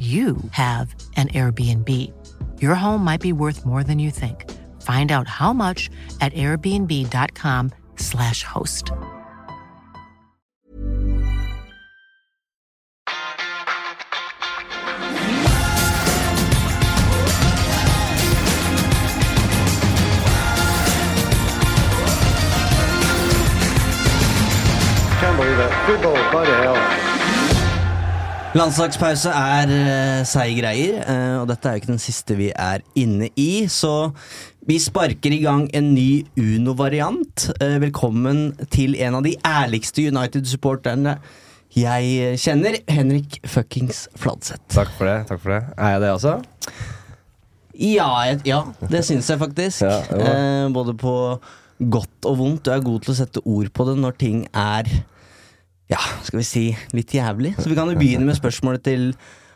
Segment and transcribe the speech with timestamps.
[0.00, 1.88] you have an Airbnb.
[2.58, 4.50] Your home might be worth more than you think.
[4.80, 5.90] Find out how much
[6.22, 8.92] at airbnb.com/slash host.
[25.20, 25.70] Can't believe it.
[25.84, 26.99] Football, bloody hell.
[28.50, 32.82] Landslagspause er uh, seige greier, uh, og dette er jo ikke den siste vi er
[32.98, 34.10] inne i, så
[34.66, 37.44] vi sparker i gang en ny Uno-variant.
[37.60, 41.14] Uh, velkommen til en av de ærligste United-supporterne
[41.78, 44.66] jeg kjenner, Henrik fuckings Fladseth.
[44.74, 45.14] Takk for det.
[45.28, 46.34] takk for det Er jeg det også?
[47.78, 49.86] Ja, jeg, ja det syns jeg faktisk.
[49.86, 51.14] Ja, uh, både på
[51.78, 52.66] godt og vondt.
[52.66, 54.90] Du er god til å sette ord på det når ting er
[55.90, 56.64] ja, skal vi si
[56.96, 57.54] litt jævlig.
[57.58, 59.10] Så vi kan jo begynne med spørsmålet til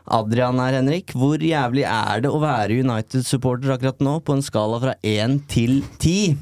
[0.05, 1.15] Adrian her, Henrik.
[1.17, 5.83] Hvor jævlig er det å være United-supporter akkurat nå, på en skala fra én til
[6.03, 6.35] ti?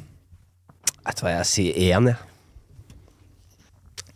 [1.02, 2.20] Vet du hva, jeg sier én, jeg.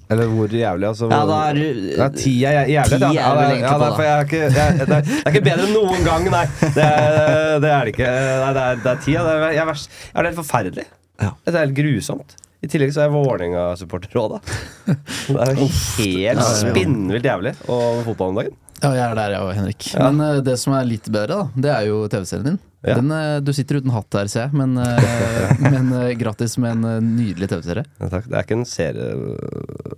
[0.06, 1.08] Eller hvor jævlig, altså.
[1.10, 2.88] Ja, da er du- ja, Ti er jævlig.
[2.88, 6.04] Ti er Ja, det- ja, det er jeg ikke, det, er, ikke bedre enn noen
[6.04, 6.44] gang, nei.
[6.62, 8.06] Det er det, er det ikke.
[8.06, 9.12] Nei, det, er, ti.
[9.12, 9.22] Ja.
[9.26, 10.84] Det er, jeg, er jeg er helt forferdelig.
[11.20, 11.30] Ja.
[11.44, 12.36] Det er helt grusomt.
[12.66, 14.38] I tillegg så er jeg Vålerenga-supporter òg, da.
[15.30, 18.56] Det er jo helt spinnvilt jævlig over fotball om dagen.
[18.80, 19.86] Ja, jeg er der, jeg òg, Henrik.
[20.02, 22.58] Men uh, det som er litt bedre, da, det er jo TV-serien din.
[22.86, 22.94] Ja.
[23.00, 26.76] Den, eh, du sitter uten hatt her, ser jeg, men, eh, men eh, gratis med
[26.76, 27.82] en nydelig TV-serie.
[27.98, 28.28] Ja, takk.
[28.30, 29.08] Det er ikke en serie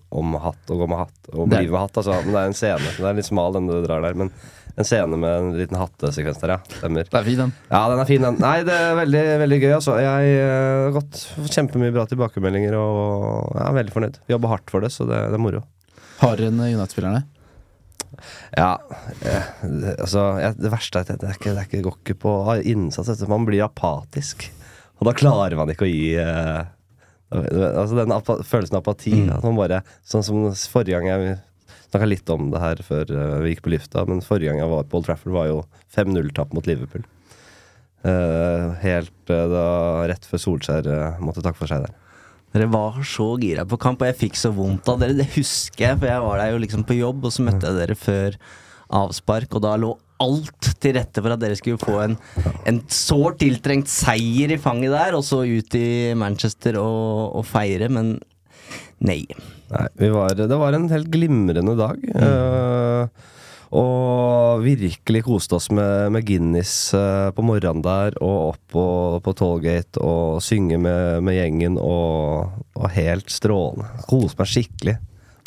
[0.08, 2.16] om hatt og gå med hatt og Det bli med hatt, altså.
[2.24, 2.94] Men det er en scene.
[2.96, 4.16] Den er litt smal, den du drar der.
[4.16, 4.32] Men
[4.78, 6.58] en scene med en liten hattesekvens der, ja.
[6.78, 7.08] Stemmer.
[7.12, 7.54] Det er fin, den.
[7.68, 8.40] Ja, den er fin, den.
[8.40, 9.98] Nei, det er veldig, veldig gøy, altså.
[10.00, 14.22] Jeg har gått kjempemye bra tilbakemeldinger og jeg er veldig fornøyd.
[14.32, 15.66] Jobber hardt for det, så det, det er moro.
[16.22, 17.26] Hardere enn United-spillerne.
[18.56, 18.78] Ja,
[19.20, 20.22] eh, det, altså
[20.56, 23.26] Det verste er at det, er ikke, det er ikke, går ikke på innsats.
[23.28, 24.48] Man blir apatisk.
[24.98, 26.64] Og da klarer man ikke å gi eh,
[27.28, 29.12] Altså den følelsen av apati.
[29.28, 31.36] At man bare Sånn som forrige gang jeg
[31.88, 34.72] snakka litt om det her før eh, vi gikk på lufta, men forrige gang jeg
[34.72, 35.62] var på Old Trafford, var jo
[35.94, 37.04] 5-0-tap mot Liverpool.
[38.06, 39.64] Eh, helt eh, da
[40.10, 40.90] rett før Solskjær
[41.24, 41.96] måtte takke for seg der.
[42.54, 45.16] Dere var så gira på kamp, og jeg fikk så vondt av dere.
[45.18, 47.76] Det husker jeg, for jeg var der jo liksom på jobb, og så møtte jeg
[47.82, 48.38] dere før
[48.98, 49.90] avspark, og da lå
[50.24, 52.16] alt til rette for at dere skulle få en,
[52.66, 57.90] en sårt tiltrengt seier i fanget der, og så ut i Manchester og, og feire,
[57.92, 58.16] men
[59.04, 59.20] nei.
[59.68, 62.00] Nei, vi var, det var en helt glimrende dag.
[62.16, 63.26] eh,
[63.68, 68.84] og virkelig koste oss med, med Guinness eh, på morgenen der, og opp på,
[69.24, 73.90] på Tollgate og synge med, med gjengen, og, og helt strålende.
[74.08, 74.96] Koste meg skikkelig.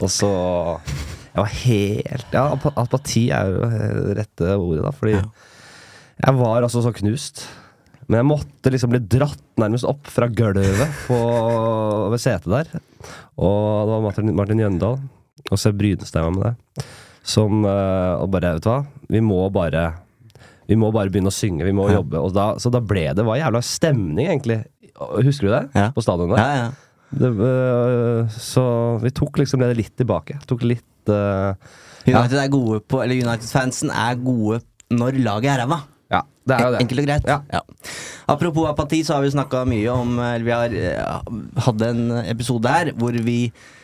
[0.02, 0.30] Og så
[1.32, 3.66] Jeg var helt Ja, apati er jo
[4.08, 7.46] det rette ordet, da, fordi jeg var altså så knust.
[8.06, 11.18] Men jeg måtte liksom bli dratt nærmest opp fra gulvet på,
[12.12, 12.82] ved setet der.
[13.42, 15.00] Og det var Martin, Martin Jøndal
[15.50, 16.86] og så Seb jeg var med det.
[17.28, 19.86] Som eh, Og bare, vet du hva, vi må bare
[20.70, 22.22] Vi må bare begynne å synge, vi må jobbe.
[22.22, 24.62] Og da, så da ble det var jævla stemning, egentlig.
[25.26, 25.66] Husker du det?
[25.76, 25.90] Ja.
[25.96, 26.40] På stadionet?
[26.40, 26.92] Ja, ja.
[27.12, 28.64] Det, eh, så
[29.04, 30.38] vi tok liksom det litt tilbake.
[30.48, 31.52] Tok litt uh,
[32.08, 34.62] United er gode på Eller United-fansen er gode
[34.96, 35.82] når laget er ræva.
[36.12, 36.80] Ja, det er jo det.
[36.86, 37.28] Enkelt og greit.
[37.28, 37.62] Ja.
[38.32, 40.76] Apropos apati, så har vi snakka mye om vi har
[41.68, 43.40] hadde en episode her hvor vi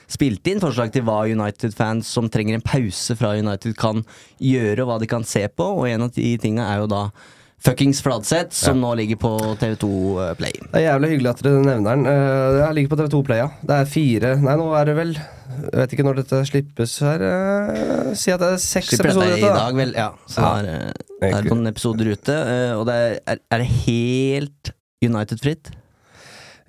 [0.08, 4.04] spilte inn forslag til hva United-fans som trenger en pause fra United, kan
[4.40, 5.66] gjøre, og hva de kan se på.
[5.82, 7.02] Og en av de tinga er jo da
[7.58, 9.88] fuckings Fladseth, som nå ligger på TV2
[10.38, 10.54] Play.
[10.62, 12.04] Det er jævlig hyggelig at dere nevner den.
[12.62, 13.48] Jeg ligger på TV2 Play, ja.
[13.66, 17.24] Det er fire Nei, nå er det vel Jeg vet ikke når dette slippes her.
[17.26, 19.32] Uh, si at det er seks Slipper episoder.
[19.34, 19.56] dette i da.
[19.58, 19.94] dag, vel.
[19.98, 20.52] Ja, så Ja.
[20.62, 20.94] det er, eh,
[21.24, 22.36] det er noen episoder ute.
[22.38, 24.72] eh, Og det er, er, er det helt
[25.04, 25.72] United-fritt?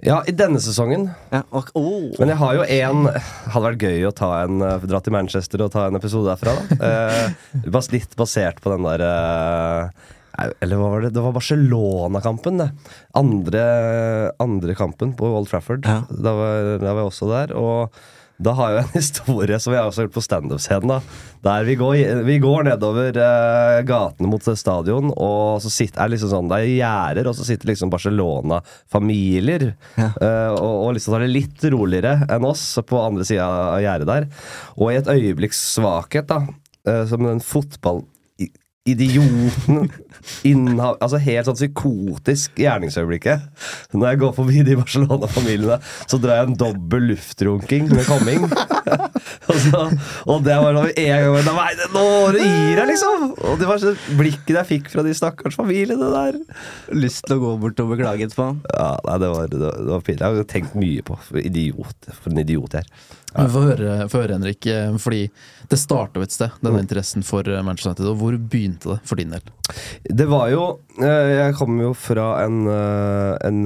[0.06, 1.08] Ja, i denne sesongen.
[1.32, 2.12] Ja, og, oh.
[2.20, 5.64] Men jeg har jo en Hadde vært gøy å ta en uh, dra til Manchester
[5.64, 6.76] og ta en episode derfra, da.
[7.68, 11.10] Eh, litt basert på den der eh, Eller hva var det?
[11.16, 12.68] Det var Barcelona-kampen, det.
[13.18, 13.64] Andre,
[14.38, 15.88] andre kampen på Old Trafford.
[15.88, 16.04] Ja.
[16.08, 17.56] Da, var, da var jeg også der.
[17.58, 17.98] Og
[18.38, 21.06] da har jeg en historie som jeg også har gjort på standup-scenen.
[21.44, 21.96] Der vi går,
[22.26, 26.72] vi går nedover uh, gatene mot stadion, og så sitter, er liksom sånn Det er
[26.76, 29.72] gjerder, og så sitter liksom Barcelona-familier.
[29.98, 34.10] eh, og, og liksom tar det litt roligere enn oss på andre sida av gjerdet
[34.10, 34.28] der.
[34.78, 36.44] Og i et øyeblikks svakhet, da,
[36.88, 38.04] uh, som en fotball
[38.92, 39.88] idioten
[40.46, 43.44] inneha, Altså helt sånn psykotisk gjerningsøyeblikket.
[43.94, 45.78] Når jeg går forbi de Barcelona-familiene,
[46.10, 48.46] så drar jeg en dobbel luftrunking med komming.
[49.50, 49.84] og, så,
[50.28, 52.04] og det var en gang Nei, nå
[52.34, 53.28] gir jeg, liksom!
[53.50, 56.40] Og det var så blikket jeg fikk fra de stakkars familiene der.
[56.96, 58.50] lyst til å gå bort og beklage etterpå.
[58.72, 60.24] Ja, nei, det var, det var, det var pinlig.
[60.24, 63.16] Jeg har tenkt mye på for idiot, For en idiot jeg er.
[63.36, 64.66] Men Få høre, høre, Henrik.
[64.66, 65.26] eh, Fordi
[65.68, 68.08] det starta et sted, denne interessen for eh, Manchester United.
[68.12, 69.44] Og hvor begynte det for din del?
[70.08, 70.62] Det var jo
[71.02, 73.60] eh, Jeg kommer jo fra en, en,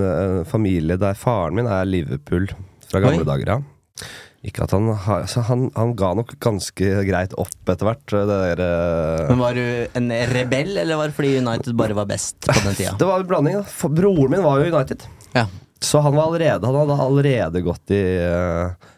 [0.49, 2.51] familie der faren min er Liverpool
[2.91, 3.29] fra gamle Oi.
[3.29, 3.71] dager av.
[4.43, 8.03] Ikke at han altså han, han ga nok ganske greit opp etter hvert.
[8.11, 8.23] Det,
[8.59, 8.63] der,
[9.31, 9.67] Men Var du
[10.01, 12.97] en rebell, eller var det fordi United bare var best på den tida?
[12.99, 13.61] det var en blanding.
[13.61, 15.07] da For Broren min var jo United.
[15.37, 15.47] Ja.
[15.83, 18.91] Så han, var allerede, han hadde allerede gått i, eh,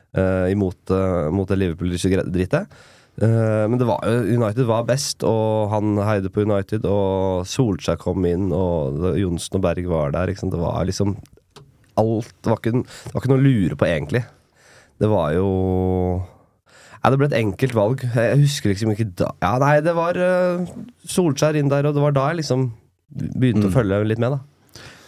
[0.52, 2.76] imot uh, mot det Liverpool-drittet.
[3.22, 6.86] Eh, men det var, United var best, og han heide på United.
[6.88, 10.34] Og Solskjær kom inn, og Johnsen og Berg var der.
[10.34, 11.16] Det var liksom
[11.94, 14.24] alt det var, ikke, det var ikke noe å lure på, egentlig.
[14.98, 15.50] Det var jo
[17.04, 18.02] Nei, Det ble et enkelt valg.
[18.16, 20.64] Jeg husker liksom ikke da Ja, nei, det var uh,
[21.04, 22.70] Solskjær inn der, og det var da jeg liksom
[23.14, 24.53] begynte å følge litt med, da.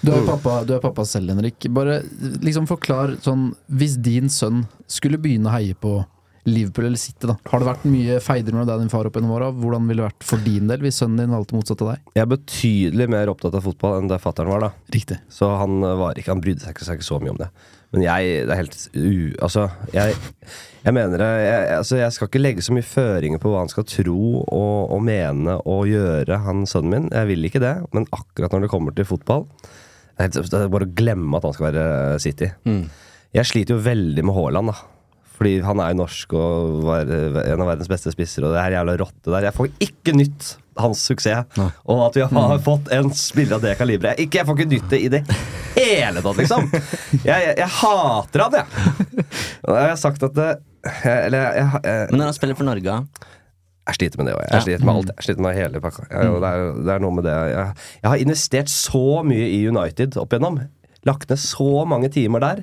[0.04, 1.69] Du er pappa, du er pappa selv, Henrik.
[1.72, 2.00] Bare
[2.44, 5.98] liksom forklar sånn Hvis din sønn skulle begynne å heie på
[6.46, 7.34] Liverpool eller City, da.
[7.50, 9.48] Har det vært mye feider mellom deg og din far opp gjennom åra?
[9.50, 12.04] Hvordan ville det vært for din del hvis sønnen din valgte motsatt av deg?
[12.14, 14.70] Jeg er betydelig mer opptatt av fotball enn det fattern var, da.
[14.94, 15.19] Riktig.
[15.32, 17.50] Så han var ikke Han brydde seg ikke, seg ikke så mye om det.
[17.94, 19.16] Men jeg det er helt u...
[19.42, 20.14] Altså, jeg,
[20.84, 23.72] jeg mener det jeg, altså, jeg skal ikke legge så mye føringer på hva han
[23.72, 27.10] skal tro og, og mene og gjøre, han sønnen min.
[27.10, 27.75] Jeg vil ikke det.
[27.96, 29.49] Men akkurat når det kommer til fotball
[30.16, 31.86] Det er, er bare å glemme at han skal være
[32.24, 32.50] City.
[33.36, 34.76] Jeg sliter jo veldig med Haaland, da.
[35.36, 38.62] Fordi han er jo norsk og var eh, en av verdens beste spisser, og det
[38.62, 39.48] her jævla rotte der.
[39.50, 41.58] Jeg får ikke nytt hans suksess.
[41.84, 44.20] Og at vi har fått en spiller av det kaliberet.
[44.22, 45.22] Ikke, jeg får ikke nytt det i det
[45.76, 46.70] hele tatt, liksom.
[46.72, 49.28] Jeg, jeg, jeg hater han, jeg.
[49.66, 50.48] Og jeg har sagt at det
[50.86, 52.98] jeg, Eller jeg, jeg, Men når han spiller for Norge
[53.87, 54.47] jeg sliter med det òg.
[54.50, 55.11] Jeg sliter med alt.
[55.15, 56.06] Jeg sliter med hele pakka.
[56.11, 59.61] Jeg, det, er, det er noe med det jeg, jeg har investert så mye i
[59.71, 60.59] United opp igjennom.
[61.06, 62.62] Lagt ned så mange timer der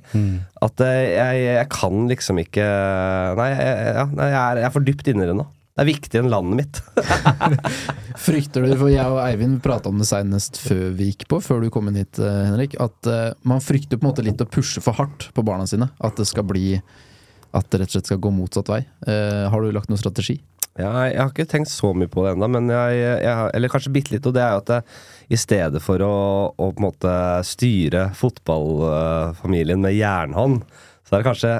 [0.65, 2.65] at eh, jeg, jeg kan liksom ikke
[3.39, 5.45] Nei, jeg, jeg, er, jeg er for dypt inni det nå.
[5.73, 6.81] Det er viktigere enn landet mitt.
[8.27, 11.63] Frykter du, for jeg og Eivind prata om det senest før vi gikk på, før
[11.63, 14.49] du kom inn hit, eh, Henrik, at eh, man frykter på en måte litt å
[14.51, 15.87] pushe for hardt på barna sine.
[16.03, 16.75] At det skal bli
[17.53, 18.79] At det rett og slett skal gå motsatt vei.
[19.05, 20.39] Har du lagt noen strategi?
[20.79, 23.91] Ja, jeg har ikke tenkt så mye på det ennå, men jeg, jeg, Eller kanskje
[23.93, 24.85] bitte litt, og det er jo at jeg,
[25.29, 26.13] i stedet for å,
[26.57, 27.11] å på en måte
[27.45, 30.63] styre fotballfamilien med jernhånd,
[31.07, 31.53] så er det kanskje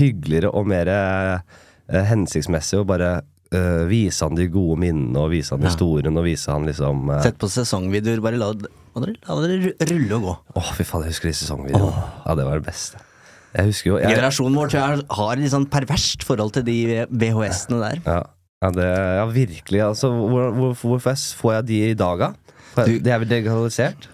[0.00, 3.10] hyggeligere og mer eh, hensiktsmessig å bare
[3.54, 5.70] eh, vise han de gode minnene, og vise han Ja.
[5.72, 10.26] historien, og vise han liksom eh, Sett på sesongvideoer, bare la, det ru- rulle og
[10.26, 10.34] gå.
[10.58, 12.04] Åh, fy faen, jeg husker de sesongvideoene.
[12.26, 13.02] Ja, det var det beste.
[13.50, 16.76] Jeg husker jo jeg, Generasjonen vår tror jeg har litt sånn perverst forhold til de
[17.10, 18.02] VHS-ene der.
[18.06, 18.20] ja,
[18.60, 18.86] ja, det,
[19.18, 19.80] ja, virkelig.
[19.88, 22.30] Altså, hvor, hvor, hvorfor får jeg de i dag, da?
[22.86, 24.08] Det er vel legalisert?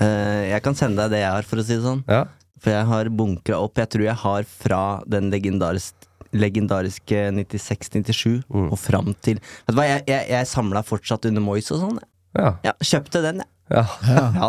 [0.00, 2.00] Uh, jeg kan sende deg det jeg har, for å si det sånn.
[2.08, 2.24] Ja.
[2.60, 5.94] For jeg har bunkra opp Jeg tror jeg har fra den legendarisk,
[6.36, 8.66] legendariske 96-97 Mm.
[8.72, 12.00] og fram til Vet du hva, jeg, jeg, jeg samla fortsatt under Moyes og sånn.
[12.36, 12.50] Ja.
[12.66, 13.48] Ja, kjøpte den, jeg.
[13.70, 13.84] Ja.
[14.40, 14.48] Ja.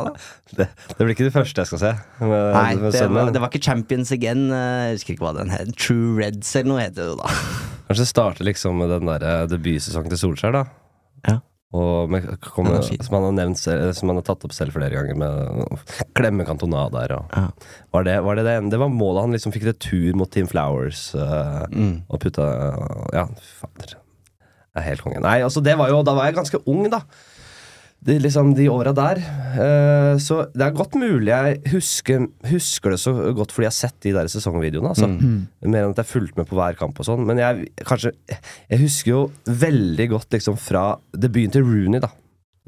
[0.58, 1.92] Det, det blir ikke det første jeg skal se.
[2.20, 4.48] Med, Nei, med det var, det var ikke Champions Again.
[4.52, 5.72] eh, Jeg husker ikke hva den het.
[5.80, 7.32] True Reds eller noe heter det da.
[7.92, 10.66] Kanskje starte liksom med den der eh, debutsesongen til Solskjær, da.
[11.30, 11.38] Ja.
[11.72, 13.60] Og med, kom, som han har nevnt
[13.96, 15.86] Som han har tatt opp selv flere ganger, med
[16.20, 17.14] klemme Cantona der.
[17.16, 17.46] Og, Ja.
[17.96, 21.14] var det, var det, det, det var målet han liksom fikk retur mot Team Flowers
[21.16, 22.02] uh, Mm.
[22.12, 23.24] og putta eh, Ja,
[23.62, 23.96] fader.
[24.72, 25.20] Det er helt konge.
[25.24, 27.02] Nei, altså det var jo Da var jeg ganske ung, da.
[28.02, 29.20] De, liksom, de åra der.
[29.54, 33.78] Uh, så det er godt mulig jeg husker, husker det så godt fordi jeg har
[33.78, 34.94] sett de der sesongvideoene.
[34.94, 35.10] Altså.
[35.68, 37.28] Mer enn at jeg fulgte med på hver kamp og sånn.
[37.30, 42.10] Men jeg, kanskje, jeg husker jo veldig godt liksom, fra debuten til Rooney, da.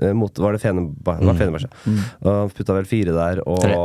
[0.01, 1.69] Eh, Mot, var det Fenerbahçe?
[1.85, 1.97] Mm.
[1.97, 1.99] mm.
[2.29, 3.77] Og putta vel fire der, og Tre.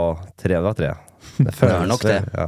[0.44, 0.62] tre.
[0.64, 0.94] var tre.
[1.44, 2.18] Det føles nok det.
[2.34, 2.46] Ja.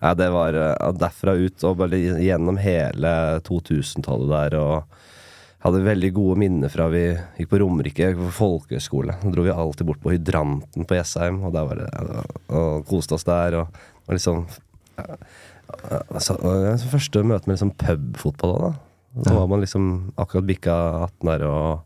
[0.00, 3.12] ja, det var eh, derfra ut og bare gjennom hele
[3.46, 4.56] 2000-tallet der.
[4.60, 5.05] og
[5.66, 7.02] hadde veldig gode minner fra vi
[7.38, 9.16] gikk på Romerike, på folkehøyskole.
[9.22, 11.88] Da dro vi alltid bort på Hydranten på Jessheim, og, der var det,
[12.54, 13.60] og koste oss der.
[13.62, 14.44] Og, og liksom
[14.96, 18.74] og var det Første møte med liksom pubfotball òg, da.
[19.26, 19.86] Da var man liksom
[20.20, 20.74] akkurat bikka
[21.06, 21.84] 18 der og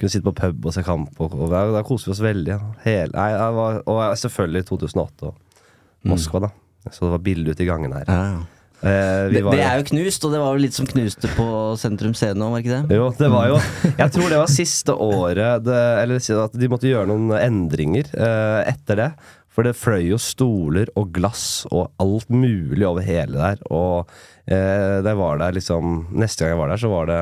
[0.00, 1.12] kunne sitte på pub og se kamp.
[1.20, 2.56] Og, og der, der koste vi oss veldig.
[2.86, 6.50] Hele, nei, var, og selvfølgelig 2008 og Moskva, da.
[6.88, 8.08] Så det var bilde ute i gangen her.
[8.08, 8.61] Ja, ja.
[8.82, 11.28] Eh, vi Det, var- det er jo knust, og det var jo litt som knuste
[11.36, 11.46] på
[11.78, 12.96] Sentrum Scene òg, var ikke det?
[12.98, 13.60] Jo, det var jo
[14.02, 18.72] Jeg tror det var siste året det, Eller at de måtte gjøre noen endringer eh,
[18.72, 19.10] etter det.
[19.52, 23.58] For det fløy jo stoler og glass og alt mulig over hele der.
[23.70, 24.08] Og
[24.48, 27.20] eh, det var der liksom Neste gang jeg var der, så var det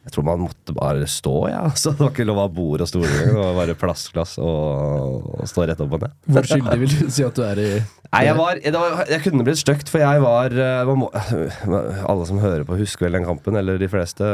[0.00, 1.62] Jeg tror man måtte bare stå, ja.
[1.80, 3.34] Så det var ikke lov å ha bord og stoler engang.
[3.36, 6.16] Det var bare plastglass og, og stå rett opp og ned.
[6.30, 7.70] Hvor skyldig vil du si at du er i
[8.10, 11.06] Nei, jeg var, det var Jeg kunne blitt stygt, for jeg var eh, må,
[12.10, 14.26] Alle som hører på, husker vel den kampen, eller de fleste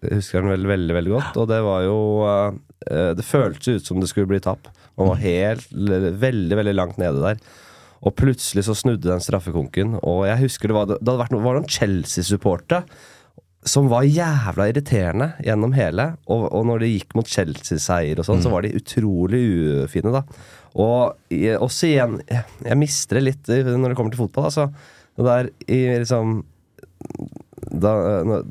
[0.00, 1.38] husker den veldig, veldig, veldig godt.
[1.38, 4.72] Og det var jo eh, Det føltes ut som det skulle bli tap.
[4.98, 7.44] Man var helt veldig, veldig langt nede der.
[8.00, 11.44] Og plutselig så snudde den straffekonken, og jeg husker det var, det hadde vært noe,
[11.44, 12.86] var noen Chelsea-supportere
[13.68, 16.06] som var jævla irriterende gjennom hele.
[16.32, 19.42] Og, og når det gikk mot Chelsea-seier og sånn, så var de utrolig
[19.84, 20.24] ufine, da.
[20.80, 24.70] Og også igjen Jeg, jeg mister det litt når det kommer til fotball, altså.
[25.18, 26.40] Det der i liksom
[27.70, 27.92] da,
[28.26, 28.46] når,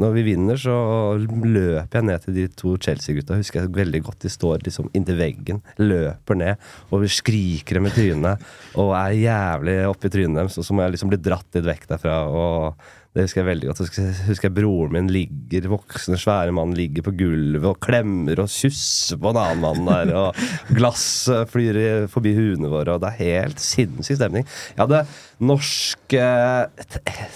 [0.00, 0.74] når vi vinner, så
[1.18, 3.36] løper jeg ned til de to Chelsea-gutta.
[3.38, 4.20] Husker jeg veldig godt.
[4.24, 8.46] De står liksom inntil veggen, løper ned og skriker dem i trynet.
[8.80, 11.88] Og er jævlig oppi trynet deres, og så må jeg liksom bli dratt litt vekk
[11.92, 12.18] derfra.
[12.30, 13.80] Og det husker jeg veldig godt.
[13.92, 18.48] Jeg, husker jeg broren min ligger, voksne, svære mann ligger på gulvet og klemmer og
[18.48, 20.12] kysser på en annen mann der.
[20.16, 20.38] Og
[20.78, 21.04] glass
[21.52, 24.48] flyr forbi huene våre, og det er helt sinnssyk stemning.
[24.72, 25.02] Jeg hadde
[25.44, 26.86] norsk eh,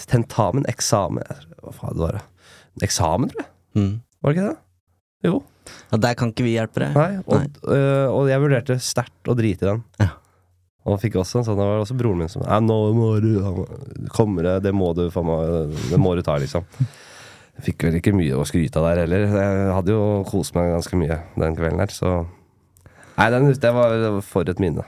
[0.08, 2.24] tentamen, eksamen Hva faen var det?
[2.86, 3.52] Eksamen, tror jeg.
[3.76, 3.92] Mm.
[4.24, 4.56] Var det ikke det?
[5.26, 5.40] Jo.
[5.90, 6.96] Ja, der kan ikke vi hjelpe deg.
[6.96, 7.20] Nei.
[7.26, 9.84] Og, øh, og jeg vurderte sterkt å drite i den.
[10.00, 10.14] Ja.
[10.86, 13.32] Og fikk også en sånn, det var også broren min som Nei, nå må du
[14.14, 16.66] Kommer det, det må du Det må du ta, liksom.
[17.56, 19.22] Jeg fikk vel ikke mye å skryte av der heller.
[19.32, 22.18] Jeg hadde jo kost meg ganske mye den kvelden her, så
[23.16, 24.84] Nei, den, det, var, det var for et minne.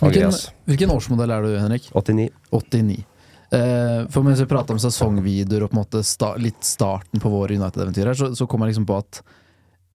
[0.00, 0.32] Hvilken,
[0.68, 1.90] hvilken årsmodell er du, Henrik?
[1.92, 2.30] 89.
[2.56, 3.02] 89.
[3.50, 7.32] Eh, for mens vi prater om sesongvideoer og på en måte sta litt starten på
[7.32, 9.20] vår United-eventyr her, så, så kom jeg liksom på at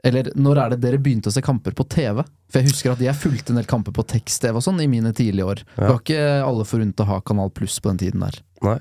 [0.05, 2.21] Eller når er det dere begynte å se kamper på TV?
[2.51, 5.09] For jeg husker at jeg fulgte en del kamper på tekst-TV og sånn i mine
[5.17, 5.63] tidlige år.
[5.73, 8.37] Det var ikke alle forunt å ha Kanal Pluss på den tiden der.
[8.65, 8.77] Nei.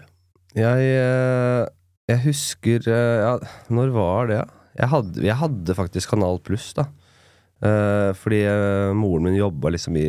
[0.55, 1.63] Jeg, eh,
[2.13, 3.33] jeg husker eh, ja,
[3.75, 4.37] Når var det?
[4.43, 4.61] da?
[4.75, 6.89] Jeg hadde, jeg hadde faktisk Kanal Pluss, da.
[7.65, 8.43] Eh, fordi
[8.99, 10.09] moren min jobba liksom i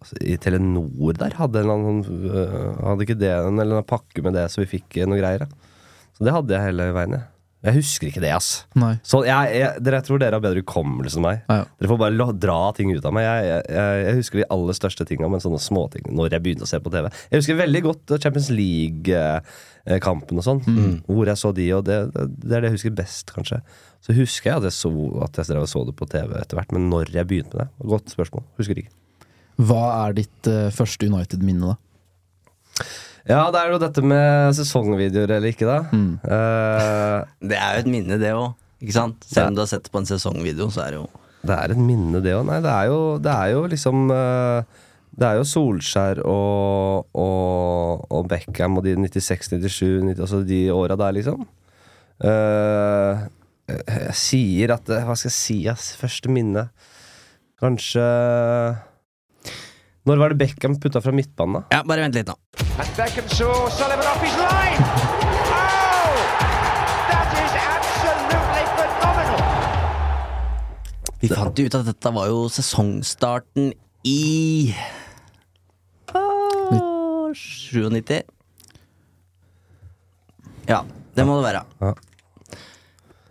[0.00, 1.36] altså, I Telenor der.
[1.38, 4.64] Hadde, en eller annen, sånn, hadde ikke det en eller annen pakke med det, så
[4.64, 5.46] vi fikk noe greier.
[5.46, 5.70] Ja.
[6.16, 7.20] Så det hadde jeg hele veien.
[7.20, 7.28] Jeg,
[7.60, 8.62] jeg husker ikke det, ass.
[8.80, 8.94] Nei.
[9.04, 11.42] Så jeg, jeg, dere jeg tror dere har bedre hukommelse enn meg.
[11.44, 11.66] Ja.
[11.76, 13.26] Dere får bare la, dra ting ut av meg.
[13.26, 16.80] Jeg, jeg, husker de aller største tinga, men sånne småting når jeg begynte å se
[16.80, 17.10] på TV.
[17.28, 20.62] Jeg husker veldig godt eh, Champions League-kampen og sånn,
[21.04, 23.60] hvor jeg så de, og det, det er det jeg husker best, kanskje.
[24.00, 24.94] Så husker jeg at jeg så,
[25.28, 28.16] at jeg så det på TV etter hvert, men når jeg begynte med det, godt
[28.16, 28.46] spørsmål.
[28.60, 28.96] Husker ikke.
[29.60, 32.86] Hva er ditt uh, første United-minne, da?
[33.28, 35.78] Ja, det er jo dette med sesongvideoer eller ikke, da.
[35.92, 38.54] Eh, Det er jo et minne, det òg.
[38.80, 41.08] Selv om du har sett det på en sesongvideo, så er det jo
[41.44, 42.46] Det er et minne, det òg.
[42.48, 44.62] Nei, det er jo, det er jo liksom uh,
[45.12, 50.62] Det er jo Solskjær og, og, og Beckham og de 96, 97, 90, altså de
[50.72, 51.44] åra der, liksom.
[52.24, 53.28] Uh,
[53.70, 55.92] jeg sier at Hva skal jeg si, ass?
[56.00, 56.66] Første minne
[57.60, 58.02] Kanskje
[60.08, 61.76] Når var det Beckham putta fra midtbanen, da?
[61.76, 62.36] Ja, bare vent litt nå.
[62.80, 64.80] And Beckham saw Sullivan off his line.
[65.52, 66.16] Oh!
[67.10, 69.40] That is absolutely phenomenal.
[71.20, 73.74] Vi fant jo ut at dette var jo sesongstarten
[74.08, 74.72] i
[76.16, 78.22] ah, 97.
[80.70, 80.80] Ja,
[81.16, 81.62] det må det være.
[81.84, 81.92] Ja.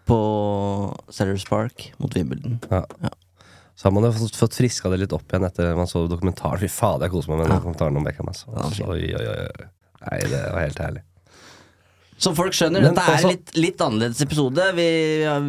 [0.06, 0.20] På
[1.10, 2.60] Sellers Park mot Wimbledon.
[2.70, 2.84] Ja.
[3.80, 6.60] Så har man jo fått, fått friska det litt opp igjen etter man så dokumentaren.
[6.60, 8.28] Fy fader, jeg koser meg med den dokumentaren om Beckham.
[8.28, 8.50] Altså.
[8.60, 9.70] Altså, oi, oi, oi.
[10.04, 11.06] Nei, det var helt herlig.
[12.20, 14.66] Så folk skjønner, Men dette er også- en litt, litt annerledes episode.
[14.76, 14.88] Vi,
[15.24, 15.46] har-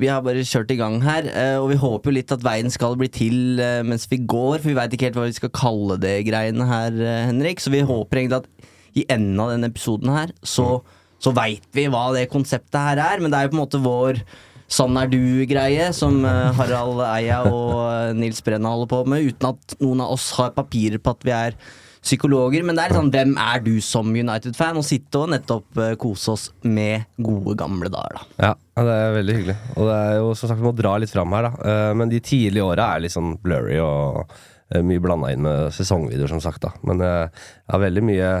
[0.00, 2.70] vi har bare kjørt i gang her, eh, og vi håper jo litt at veien
[2.72, 5.50] skal bli til eh, mens vi går, for vi veit ikke helt hva vi skal
[5.52, 7.60] kalle det greiene her, eh, Henrik.
[7.60, 8.48] Så vi håper egentlig at
[8.96, 10.80] i enden av denne episoden her, så,
[11.20, 13.84] så veit vi hva det konseptet her er, men det er jo på en måte
[13.84, 14.22] vår
[14.70, 19.48] Sånn er du-greie, som eh, Harald Eia og eh, Nils Brenna holder på med, uten
[19.48, 21.56] at noen av oss har papirer på at vi er
[22.00, 22.62] psykologer.
[22.62, 24.78] Men det er litt sånn, hvem er du som United-fan?
[24.78, 28.46] Og sitte og nettopp eh, kose oss med gode, gamle dager, da.
[28.46, 28.52] Ja,
[28.86, 29.58] det er veldig hyggelig.
[29.74, 31.74] Og det er jo som sagt, vi må dra litt fram her, da.
[31.98, 34.38] Men de tidlige åra er litt sånn blurry og
[34.86, 36.70] mye blanda inn med sesongvideoer, som sagt, da.
[36.86, 38.32] Men jeg har veldig mye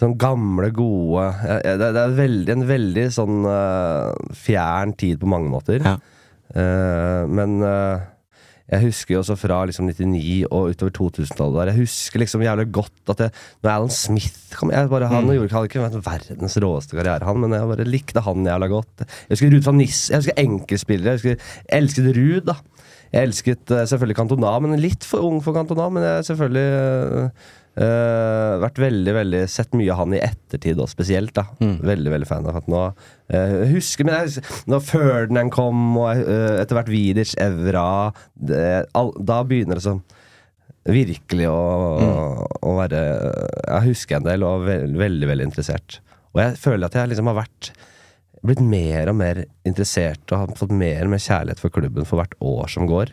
[0.00, 1.26] sånn gamle, gode
[1.64, 5.84] Det, det er veldig, en veldig sånn uh, fjern tid på mange måter.
[5.84, 5.98] Ja.
[6.50, 8.00] Uh, men uh,
[8.70, 11.70] jeg husker jo også fra liksom 99 og utover 2000-tallet der.
[11.72, 15.48] Jeg husker liksom jævlig godt at jeg, når Alan Smith kom jeg bare, Han gjorde
[15.48, 19.06] ikke, hadde ikke vært verdens råeste karriere, han, men jeg bare likte han jævla godt.
[19.26, 21.16] Jeg husker Ruud van Nisse, jeg husker enkeltspillere.
[21.16, 22.60] Jeg husker, jeg elsket Ruud, da.
[23.10, 25.88] Jeg elsket selvfølgelig Cantona, men litt for ung for Cantona.
[25.90, 26.68] Men jeg selvfølgelig
[27.78, 31.34] eh, vært veldig, veldig Sett mye av han i ettertid òg, spesielt.
[31.36, 36.24] da Veldig, veldig fan av at nå uh, husker, men jeg, Når Ferdinand kom, og
[36.24, 37.84] uh, etter hvert Vidic, Evra
[38.34, 38.64] det,
[38.98, 40.02] all, Da begynner det sånn
[40.90, 41.58] virkelig å,
[42.64, 43.00] å være
[43.68, 46.00] Jeg husker en del og er veldig, veldig interessert.
[46.32, 47.72] Og jeg føler at jeg liksom har vært
[48.46, 52.20] blitt mer og mer interessert og har fått mer og mer kjærlighet for klubben for
[52.20, 53.12] hvert år som går.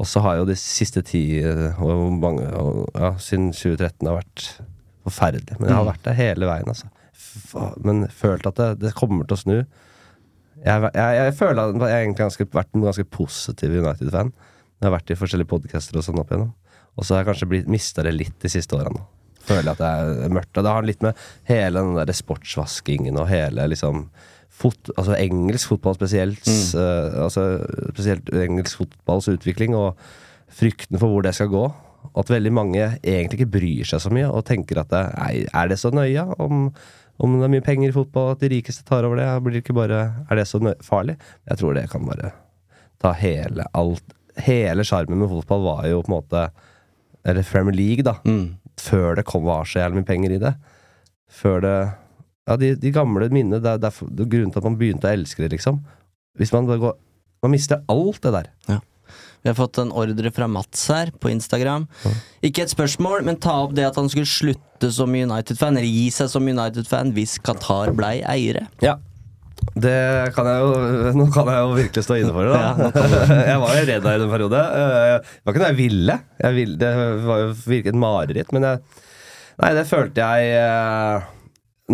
[0.00, 4.18] Og så har jo de siste ti eh, og mange, og, ja, siden 2013 har
[4.22, 4.46] vært
[5.04, 5.58] forferdelig.
[5.58, 6.90] Men jeg har vært der hele veien, altså.
[7.12, 9.56] F Men følt at det, det kommer til å snu.
[10.62, 14.32] Jeg, jeg, jeg føler at jeg egentlig har vært en ganske positiv United-fan.
[14.82, 16.52] Jeg har vært i forskjellige podcaster og sånn opp igjennom.
[16.96, 19.00] Og så har jeg kanskje mista det litt de siste årene.
[19.00, 19.08] nå.
[19.42, 20.54] Føler at det er mørkt.
[20.56, 21.18] Og det har litt med
[21.48, 24.06] hele den der sportsvaskingen og hele liksom
[24.52, 27.46] fot, altså engelsk fotball spesielt, eh, altså
[27.92, 30.00] spesielt engelsk fotballs utvikling og
[30.52, 31.64] frykten for hvor det skal gå.
[32.18, 35.70] At veldig mange egentlig ikke bryr seg så mye og tenker at det, nei, er
[35.70, 36.66] det så nøye om,
[37.22, 39.28] om det er mye penger i fotball, at de rikeste tar over det?
[39.44, 41.16] Blir det ikke bare, er det så nøye, farlig?
[41.48, 42.34] Jeg tror det kan bare
[43.02, 46.42] ta hele alt Hele sjarmen med fotball var jo på en måte
[47.28, 48.14] Eller Premier League, da.
[48.80, 50.54] Før det kom var så jævlig mye penger i det.
[51.28, 51.74] Før det
[52.48, 53.60] Ja, de, de gamle minnene.
[53.62, 55.82] Det er, det er det er grunnen til at man begynte å elske det, liksom.
[56.40, 56.98] Hvis man bare går
[57.42, 58.48] Man mister alt det der.
[59.42, 61.88] Vi har fått en ordre fra Mats her på Instagram.
[62.46, 66.04] Ikke et spørsmål, men ta opp det at han skulle slutte som United-fan, eller gi
[66.14, 68.68] seg som United-fan, hvis Qatar blei eiere.
[68.84, 68.94] Ja.
[69.78, 73.02] Det kan jeg jo Nå kan jeg jo virkelig stå inne for det, da.
[73.50, 74.62] jeg var jo redd der i en periode.
[74.62, 76.18] Eh, Det var ikke noe jeg ville.
[76.46, 76.94] Jeg ville det
[77.26, 78.82] var jo virket mareritt, men jeg
[79.62, 81.26] Nei, det følte jeg eh,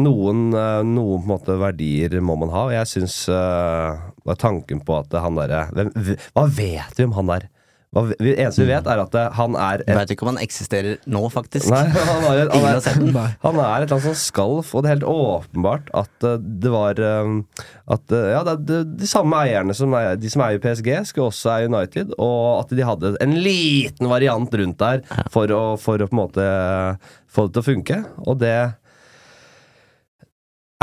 [0.01, 2.65] noen, eh, noen på en måte verdier må man ha.
[2.69, 7.49] Og jeg syns uh, tanken på at han derre Hva vet vi om han der?
[7.89, 10.41] Hva, det eneste vi vet, er at eh, han er Jeg veit ikke om han
[10.43, 11.71] eksisterer nå, faktisk.
[11.73, 12.81] Nei, han er, han er,
[13.47, 17.01] han er et eller annet skalf, og det er helt åpenbart at eh, det var
[17.01, 20.61] eh, At eh, ja, det er de, de samme eierne som er, de som eier
[20.61, 25.01] PSG, skulle også eie United, og at de hadde en liten variant rundt der
[25.33, 26.51] for å, for å på en måte
[27.33, 28.57] få det til å funke, og det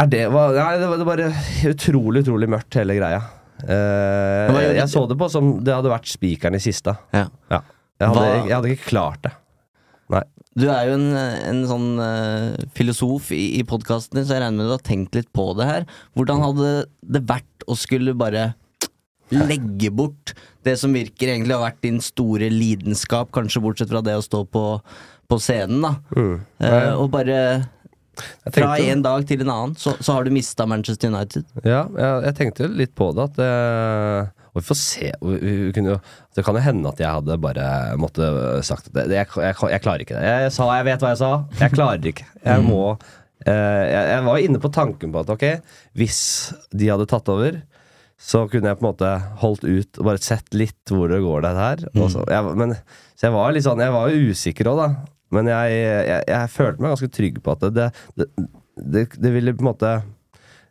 [0.01, 1.31] er det, var, nei, det var det var bare
[1.71, 3.21] utrolig, utrolig mørkt, hele greia.
[3.63, 6.97] Uh, jeg, jeg, så det på som det hadde vært spikeren i kista.
[7.15, 7.29] Ja.
[7.51, 7.61] Ja.
[8.01, 9.31] Jeg, hadde, jeg hadde ikke klart det.
[10.11, 10.25] Nei.
[10.55, 14.61] Du er jo en, en sånn uh, filosof i, i podkasten din, så jeg regner
[14.61, 15.87] med du har tenkt litt på det her.
[16.15, 16.75] Hvordan hadde
[17.15, 18.53] det vært å skulle bare
[19.33, 24.03] legge bort det som virker egentlig å ha vært din store lidenskap, kanskje bortsett fra
[24.05, 24.65] det å stå på,
[25.29, 25.93] på scenen, da.
[26.61, 27.39] Eh, og bare
[28.55, 31.45] fra en dag til en annen, så, så har du mista Manchester United.
[31.63, 33.29] Ja, jeg, jeg tenkte litt på det.
[33.29, 33.51] At det,
[34.55, 35.11] og vi får se.
[35.19, 35.99] Vi, vi kunne jo,
[36.35, 37.67] det kan jo hende at jeg hadde bare
[37.99, 38.31] måtte
[38.63, 40.25] sagt at jeg, jeg, jeg klarer ikke det.
[40.31, 41.31] Jeg, sa jeg vet hva jeg sa.
[41.59, 42.27] Jeg klarer ikke.
[42.45, 42.81] Jeg må
[43.43, 45.47] eh, jeg, var inne på tanken på at ok,
[45.99, 46.21] hvis
[46.71, 47.59] de hadde tatt over,
[48.15, 49.09] så kunne jeg på en måte
[49.41, 51.83] holdt ut og bare sett litt hvor det går, det her.
[51.99, 52.23] Og så,
[52.55, 52.77] men,
[53.19, 54.87] så jeg var litt sånn Jeg var usikker òg, da.
[55.35, 58.29] Men jeg, jeg, jeg følte meg ganske trygg på at det, det,
[58.75, 59.91] det, det ville på en måte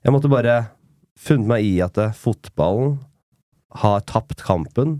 [0.04, 0.56] Jeg måtte bare
[1.20, 2.98] funnet meg i at fotballen
[3.84, 4.98] har tapt kampen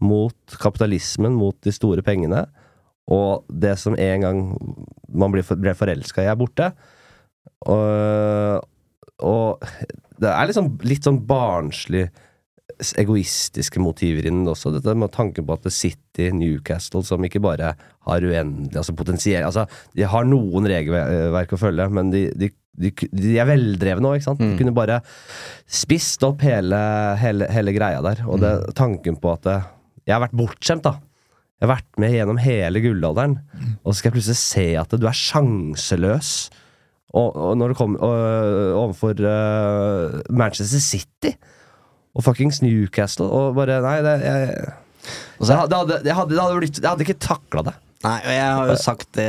[0.00, 2.46] mot kapitalismen, mot de store pengene.
[3.10, 4.40] Og det som en gang
[5.08, 6.70] man ble, ble forelska i, er borte.
[7.68, 8.66] Og,
[9.20, 9.70] og
[10.20, 12.08] det er liksom litt sånn barnslig
[13.00, 14.72] egoistiske motiver inn også.
[14.74, 17.74] Dette med tanken på at det City, Newcastle, som ikke bare
[18.06, 22.92] har uendelig altså potensiell Altså, de har noen regelverk å følge, men de, de, de,
[23.12, 24.42] de er veldrevne òg, ikke sant?
[24.42, 25.00] De kunne bare
[25.70, 26.80] spist opp hele,
[27.20, 28.24] hele, hele greia der.
[28.28, 29.60] Og det, tanken på at det,
[30.06, 30.96] Jeg har vært bortskjemt, da.
[31.60, 33.36] Jeg har vært med gjennom hele gullalderen,
[33.84, 36.30] og så skal jeg plutselig se at du er sjanseløs.
[37.10, 38.04] Og, og når det kommer
[38.78, 41.34] overfor uh, Manchester City
[42.14, 44.72] og fuckings Newcastle og bare Nei, det jeg,
[45.40, 47.74] Og så- det, hadde, det, hadde, det, hadde blitt, jeg hadde ikke takla det.
[48.04, 49.28] Nei, og jeg har jo sagt det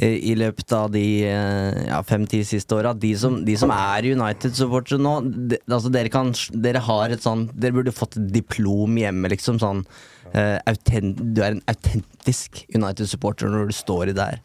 [0.00, 2.94] eh, i løpet av de eh, ja, fem-ti siste åra.
[2.96, 5.14] De, som- de som er United-supportere nå
[5.50, 9.58] de, altså dere, kan, dere har et sånn Dere burde fått et diplom hjemme, liksom.
[9.60, 9.82] Sånn
[10.34, 14.40] uh, autent, Du er en autentisk United-supporter når du står i der.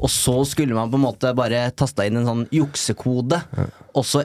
[0.00, 3.40] Og så skulle man på en måte bare tasta inn en sånn juksekode,
[3.94, 4.22] og så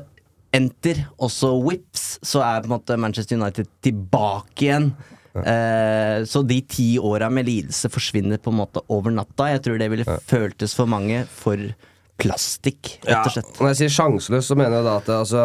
[0.55, 4.89] enter, også whips, så er på en måte Manchester United tilbake igjen.
[5.35, 9.49] Eh, så de ti åra med lidelse forsvinner på en måte over natta.
[9.51, 11.59] Jeg tror det ville føltes for mange for
[12.21, 13.57] plastikk, rett og slett.
[13.59, 15.41] Når jeg sier sjanseløs, så mener jeg da at det, altså,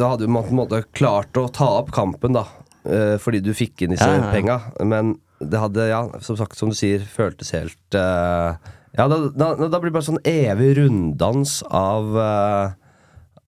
[0.00, 2.46] Da hadde man på en måte klart å ta opp kampen, da.
[2.88, 4.32] eh, fordi du fikk inn disse Ja, ja, ja.
[4.32, 4.56] penga.
[4.88, 8.56] Men det hadde, ja, som sagt, som du sier, føltes helt eh,
[8.96, 12.72] Ja, da, da, da blir det bare sånn evig runddans av eh,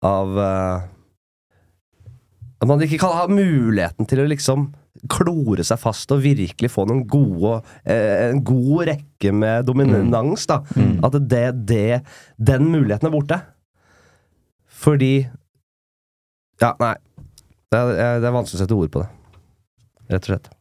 [0.05, 0.85] Av uh,
[2.61, 4.69] At man ikke kan ha muligheten til å liksom
[5.13, 10.63] klore seg fast og virkelig få noen gode eh, En god rekke med dominans, da.
[11.05, 12.01] At det, det
[12.41, 13.41] Den muligheten er borte.
[14.67, 15.29] Fordi
[16.63, 16.95] Ja, nei.
[17.73, 19.09] Det er, det er vanskelig å sette ord på det.
[20.13, 20.56] Rett og slett.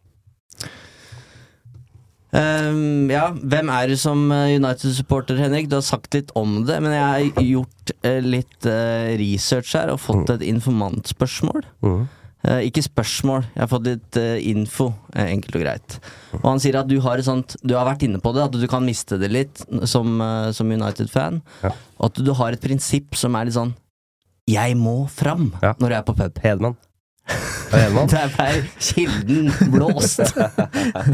[2.35, 5.69] Ehm, ja, hvem er du som eh, United-supporter, Henrik?
[5.71, 9.93] Du har sagt litt om det, men jeg har gjort uh, litt uh, research her
[9.93, 11.63] og fått et informantspørsmål.
[11.85, 12.01] Mm.
[12.45, 15.97] Uh, ikke spørsmål, jeg har fått litt info, enkelt og greit.
[16.41, 18.67] Og han sier at du har sånt Du har vært inne på det, at du
[18.69, 20.19] kan miste det litt som,
[20.53, 21.39] som United-fan.
[21.63, 21.71] Ja.
[21.97, 23.73] Og at du har et prinsipp som er litt sånn
[24.51, 25.73] Jeg må fram Ja.
[25.79, 26.43] når jeg er på pub.
[26.43, 26.77] Hedman.
[27.71, 28.49] Det er Der ble
[28.79, 30.21] kilden blåst.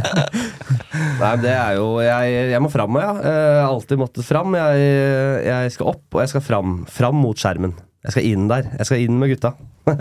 [1.22, 3.12] Nei, det er jo Jeg, jeg må fram, ja.
[3.24, 4.56] Jeg har alltid måttet fram.
[4.58, 4.86] Jeg,
[5.48, 6.78] jeg skal opp, og jeg skal fram.
[6.92, 7.76] Fram mot skjermen.
[8.06, 8.72] Jeg skal inn der.
[8.80, 9.54] Jeg skal inn med gutta.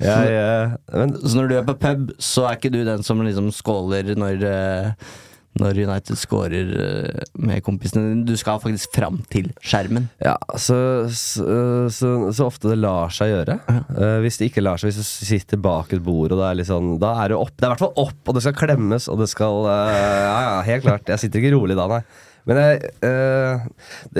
[0.00, 3.20] jeg, eh, men Så når du er på pub, så er ikke du den som
[3.24, 5.14] liksom skåler når, eh,
[5.60, 8.24] når United scorer eh, med kompisene dine.
[8.28, 10.08] Du skal faktisk fram til skjermen.
[10.22, 10.78] Ja, så,
[11.12, 11.46] så,
[11.92, 13.58] så, så ofte det lar seg gjøre.
[13.96, 16.58] Eh, hvis det ikke lar seg, hvis du sitter bak et bord og det er
[16.60, 17.54] litt sånn Da er det opp.
[17.54, 20.38] Det er i hvert fall opp, og det skal klemmes, og det skal uh, Ja,
[20.48, 21.12] ja, helt klart.
[21.12, 22.02] Jeg sitter ikke rolig da, nei.
[22.46, 23.64] Men jeg, uh,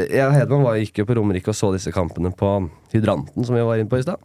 [0.00, 2.56] jeg og Hedman var, gikk jo på Romerike og så disse kampene på
[2.94, 4.22] Hydranten, som vi var inne på i stad.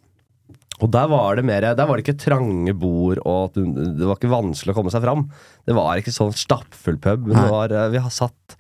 [0.81, 4.31] Og der var det mer Der var det ikke trange bord, og det var ikke
[4.31, 5.27] vanskelig å komme seg fram.
[5.67, 7.27] Det var ikke sånn stappfull pub.
[7.29, 8.57] Men var, eh, vi har satt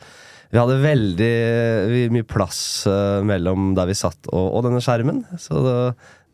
[0.51, 5.23] Vi hadde veldig mye plass eh, mellom der vi satt og, og denne skjermen.
[5.41, 5.77] Så det,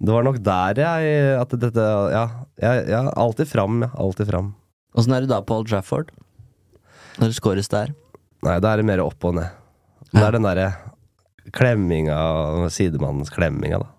[0.04, 2.26] det var nok der jeg At dette Ja,
[2.62, 3.84] jeg, ja alltid fram.
[3.86, 4.56] Ja, alltid fram.
[4.98, 6.12] Åssen er det da på Old Trafford?
[7.18, 7.94] Når det scores der?
[8.46, 9.54] Nei, da er det mer opp og ned.
[10.12, 10.68] Det er den derre
[11.56, 12.18] klemminga,
[12.74, 13.97] sidemannens klemminga, da.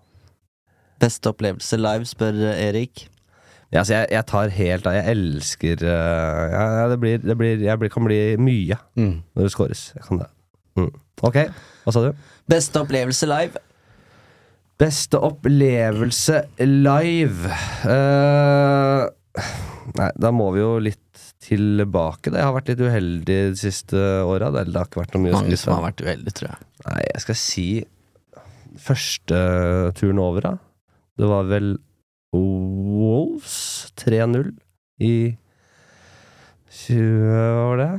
[0.99, 3.07] Beste opplevelse live, spør Erik.
[3.69, 4.97] Ja, altså, jeg, jeg tar helt av.
[4.97, 9.51] Jeg elsker uh, ja, det, blir, det blir Jeg blir, kan bli mye når det
[9.53, 9.89] scores.
[9.95, 10.29] Jeg kan det.
[10.79, 10.93] Mm.
[11.29, 11.37] Ok,
[11.83, 12.13] hva sa du?
[12.49, 13.61] Beste opplevelse live?
[14.79, 17.51] Beste opplevelse live
[17.83, 19.05] uh,
[19.99, 22.31] Nei, da må vi jo litt tilbake.
[22.33, 24.51] Det har vært litt uheldig de siste åra.
[24.53, 26.67] Det har ikke vært noe mye Mange som har vært uheldige, tror jeg.
[26.85, 27.67] Nei, jeg skal si
[28.79, 29.39] første
[29.99, 30.53] turen over, da.
[31.19, 31.73] Det var vel
[32.33, 34.53] Wolves 3-0
[35.03, 35.13] i
[36.69, 37.89] 20 Var det?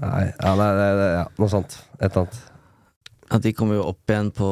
[0.00, 1.74] Nei, ja, nei, nei, nei, ja, noe sånt.
[1.98, 2.38] Et eller annet.
[3.30, 4.46] Ja, de kommer jo opp igjen på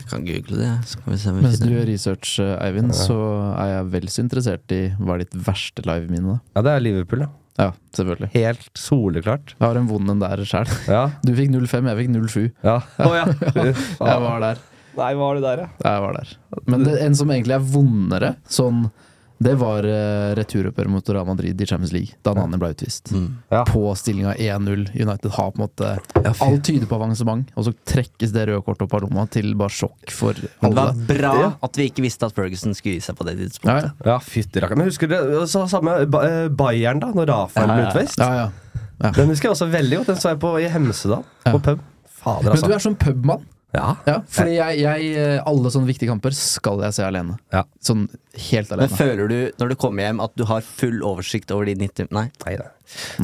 [0.00, 2.34] Jeg kan google det, så kan vi se om vi Mens du finner gjør research,
[2.42, 3.16] Eivind, Eivind, så
[3.54, 6.38] er jeg vel så interessert i hva er ditt verste live-minne, da?
[6.58, 7.30] Ja, det er Liverpool, ja.
[7.54, 8.28] Ja, selvfølgelig.
[8.34, 9.52] Helt soleklart.
[9.54, 10.66] Jeg har en vond en der sjøl.
[10.90, 11.04] Ja.
[11.26, 12.40] Du fikk 05, jeg fikk 07.
[12.66, 12.76] ja.
[13.06, 13.26] Å ja.
[13.54, 14.24] Fy Jeg faen.
[14.26, 14.62] var der.
[14.96, 15.68] Nei, var det der, ja?
[15.90, 16.36] Jeg var der.
[16.70, 18.86] Men det, en som egentlig er vondere, sånn
[19.44, 23.10] det var uh, returoppgjøret mot Real Madrid i Champions League, da Nani ble utvist.
[23.12, 23.24] Mm.
[23.52, 23.64] Ja.
[23.66, 24.84] På stillinga 1-0.
[24.94, 25.88] United har på en måte
[26.22, 26.30] Ja.
[26.46, 29.74] Alt tyder på avansement, og så trekkes det røde kortet opp av lomma til bare
[29.74, 30.70] sjokk for alle.
[30.70, 31.50] det var bra Ja.
[31.66, 33.90] at vi ikke visste at Ferguson skulle gi seg på det tidspunktet.
[34.06, 34.12] ja.
[34.14, 34.78] Ja, fytti rakkeren.
[34.78, 37.92] Men husker dere så samme eh, Bayern, da, når Rafael Ja, ble ja, ja.
[37.92, 38.18] utvist?
[38.22, 38.34] ja,
[39.02, 39.10] ja.
[39.18, 40.06] Den husker jeg også veldig godt.
[40.14, 41.24] Den så jeg på i Hemsedal.
[41.44, 41.52] Ja.
[41.52, 41.82] På pub.
[42.22, 42.70] Fader, Men altså.
[42.70, 43.42] du er sånn pubmann.
[43.74, 43.86] Ja.
[44.06, 47.36] Ja, fordi jeg, jeg eh, Alle sånne viktige kamper skal jeg se alene.
[47.54, 47.64] Ja.
[47.84, 48.06] Sånn
[48.50, 48.86] helt alene.
[48.86, 52.12] Men føler du når du kommer hjem at du har full oversikt over de 90
[52.14, 52.28] Nei.
[52.46, 52.70] Nei nei.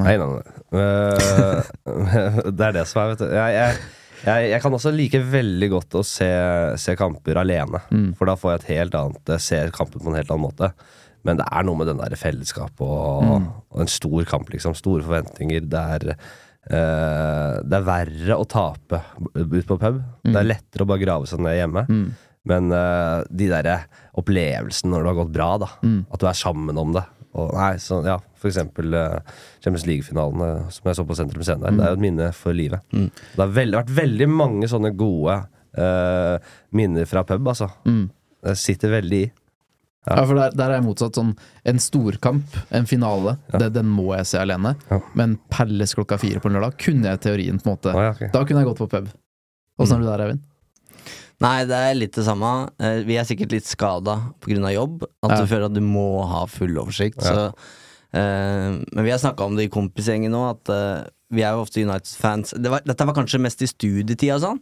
[0.00, 0.58] Nei, nei, nei.
[0.74, 3.26] Uh, det er det som er, vet du.
[3.36, 3.80] Jeg, jeg,
[4.24, 6.30] jeg, jeg kan også like veldig godt å se,
[6.80, 7.82] se kamper alene.
[8.18, 10.72] For da får jeg et helt annet Jeg ser kampen på en helt annen måte.
[11.26, 14.74] Men det er noe med den der fellesskapet og, og en stor kamp, liksom.
[14.78, 15.66] Store forventninger.
[15.68, 16.14] Det er
[16.70, 19.00] Det er verre å tape
[19.34, 19.96] ut på pub.
[20.22, 21.82] Det er lettere å bare grave seg ned hjemme.
[22.48, 23.74] Men uh, de derre
[24.20, 25.68] opplevelsene når det har gått bra, da.
[26.08, 27.02] At du er sammen om det.
[27.30, 29.18] Og, nei, så, ja, for eksempel uh,
[29.62, 31.76] Champions League-finalen eh, som jeg så på Sentrum Scene der.
[31.76, 32.82] Det er jo et minne for livet.
[33.36, 35.36] Det har veld, vært veldig mange sånne gode
[35.78, 37.68] eh, minner fra pub, altså.
[38.40, 39.30] Det sitter veldig i.
[40.08, 41.16] Ja, for der, der er jeg motsatt.
[41.18, 41.34] Sånn,
[41.68, 44.72] en storkamp, en finale, det, den må jeg se alene.
[44.88, 45.00] Ja.
[45.18, 48.06] Men Palace klokka fire på en lørdag kunne jeg i teorien på en måte Ah,
[48.08, 48.22] ja, ok.
[48.32, 49.10] Da kunne jeg gått på pub.
[49.80, 50.46] Åssen er du der, Eivind?
[51.40, 52.48] Nei, det er litt det samme.
[52.80, 54.72] Eh, Vi er sikkert litt skada pga.
[54.74, 55.04] jobb.
[55.22, 55.40] At Ja.
[55.40, 57.20] du føler at du må ha full oversikt.
[57.20, 57.52] Så,
[58.14, 61.62] uh, men vi har snakka om det i kompisgjengen nå, at uh, vi er jo
[61.62, 62.52] ofte United-fans.
[62.58, 64.60] Det dette var kanskje mest i studietida og sånn.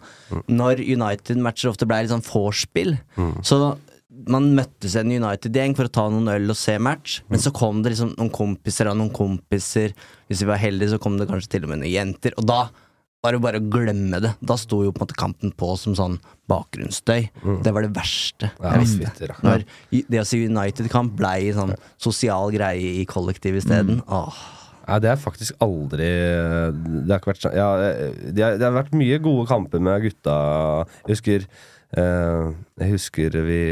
[0.52, 2.98] Når United-matcher ofte ble litt sånn vorspiel.
[3.42, 3.78] Så
[4.26, 7.84] man møttes en United-gjeng for å ta noen øl og se match, men så kom
[7.84, 9.94] det liksom noen kompiser av noen kompiser.
[10.28, 12.34] Hvis vi var heldige, så kom det kanskje til og med noen jenter.
[12.40, 12.64] Og da
[13.24, 14.34] var det bare å glemme det.
[14.40, 16.18] Da sto jo på en måte kampen på som sånn
[16.50, 17.28] bakgrunnsstøy.
[17.66, 19.32] Det var det verste Ja, jeg visste.
[19.44, 24.02] Når det å si United-kamp blei sånn sosial greie i kollektiv isteden.
[24.06, 24.38] Åh.
[24.88, 28.72] Nei, det er faktisk aldri Det har ikke vært sånn ja, det, har, det har
[28.72, 30.36] vært mye gode kamper med gutta.
[31.04, 31.48] Jeg husker
[31.96, 33.62] Jeg husker vi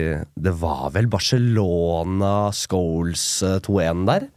[0.40, 4.28] Det var vel Barcelona Scholes eh, 2-1 der?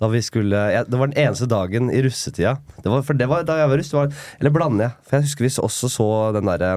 [0.00, 2.56] Da vi skulle ja, Det var den eneste dagen i russetida.
[2.82, 3.92] Det var, for det var da jeg var russ.
[3.96, 4.96] Var, eller blander jeg?
[5.08, 6.72] For jeg husker vi også så den derre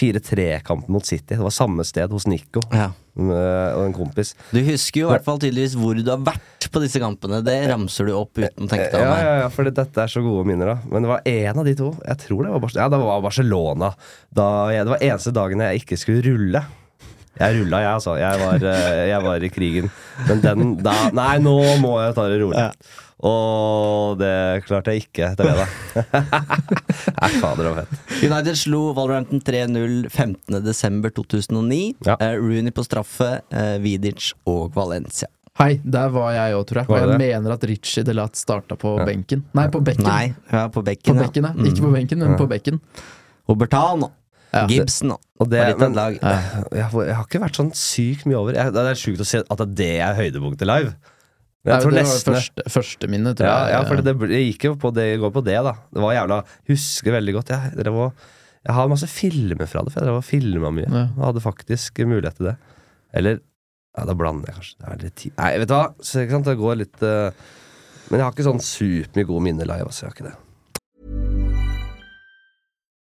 [0.00, 1.34] 4-3-kampen mot City.
[1.36, 2.90] Det var samme sted, hos Nico Ja.
[3.14, 4.34] med- og en kompis.
[4.50, 7.42] Du husker jo i hvert fall tydeligvis hvor du har vært på disse kampene.
[7.44, 9.06] Det ramser du opp uten å tenke deg om.
[9.06, 10.78] Ja, ja, ja, for dette er så gode minner, da.
[10.90, 11.92] Men det var en av de to.
[12.04, 12.82] Jeg tror det var Barcelona.
[12.82, 13.94] Ja, det var Barcelona.
[14.34, 16.64] Da jeg, det var eneste dagen jeg ikke skulle rulle.
[17.34, 18.14] Jeg rulla, jeg, altså.
[18.20, 19.90] Jeg var, eh, jeg var i krigen.
[20.28, 22.68] Men den da Nei, nå må jeg ta det rolig.
[23.24, 26.32] Og det klarte jeg ikke etter det, da.
[27.22, 28.02] Nei, fader og fett.
[28.26, 31.80] United slo Wolverhampton 3-0 15.12.2009.
[32.04, 32.18] Ja.
[32.20, 35.30] Uh, Rooney på straffe, uh, Vidic og Valencia.
[35.54, 36.90] Hei, der var jeg òg, tror jeg.
[36.90, 37.26] Og jeg det det?
[37.28, 39.44] mener at Richie Delat starta på benken.
[39.54, 40.08] Nei, på bekken.
[40.08, 41.20] Nei, ja, på På bekken.
[41.22, 41.54] bekken, ja.
[41.70, 42.82] Ikke på benken, men på bekken.
[43.46, 44.10] Og Bertano.
[44.54, 44.66] Ja.
[44.70, 45.16] Gibson.
[45.42, 46.14] Og det, Var men, lag.
[46.20, 48.54] jeg, har- jeg har ikke vært sånn sykt mye over.
[48.54, 50.94] Jeg, det er sjukt å si at det er høydepunktet live.
[51.64, 53.72] Men Nei, det var første, første minne, tror Ja, jeg.
[53.72, 55.72] ja for det, det gikk jo på det, går på det, da.
[55.96, 56.38] Det var jævla
[56.68, 57.48] Husker veldig godt.
[57.54, 58.12] Jeg, drev og-
[58.68, 60.86] jeg har masse filmer fra det, for jeg drev og filma mye.
[60.92, 61.06] Ja.
[61.16, 62.56] Jeg hadde faktisk mulighet til det.
[63.14, 63.40] Eller
[63.96, 64.76] Ja, da blander jeg kanskje.
[64.78, 65.32] Det er litt tid.
[65.38, 65.94] Nei, vet du hva.
[66.02, 67.30] Så, ikke sant, det går litt uh,
[68.10, 69.86] Men jeg har ikke sånn supermye gode minner live.
[69.88, 70.36] Altså, jeg har ikke det.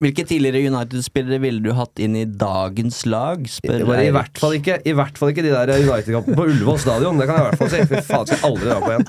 [0.00, 3.42] Hvilke tidligere United-spillere ville du hatt inn i dagens lag?
[3.52, 6.78] Spør var I hvert fall ikke I hvert fall ikke de der United-kampene på Ullevål
[6.80, 7.18] stadion.
[7.20, 7.80] Det kan jeg i hvert fall si.
[7.90, 9.04] Fy faen, skal jeg aldri dra på igjen.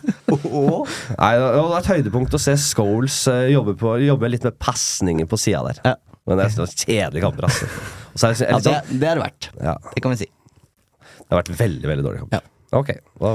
[1.16, 5.30] Nei, det var et høydepunkt å se Scholes eh, jobbe, på, jobbe litt med pasninger
[5.32, 5.80] på sida der.
[5.94, 5.96] Ja.
[6.28, 7.70] Men det er sånne kjedelige kamper, altså.
[7.72, 9.50] Er det, Ja, litt det, sånn, det er det verdt.
[9.64, 10.28] ja, Det kan vi si.
[10.28, 12.36] det har vært veldig, veldig dårlig kamp.
[12.36, 12.44] Ja.
[12.82, 12.92] Ok.
[13.24, 13.32] Hva,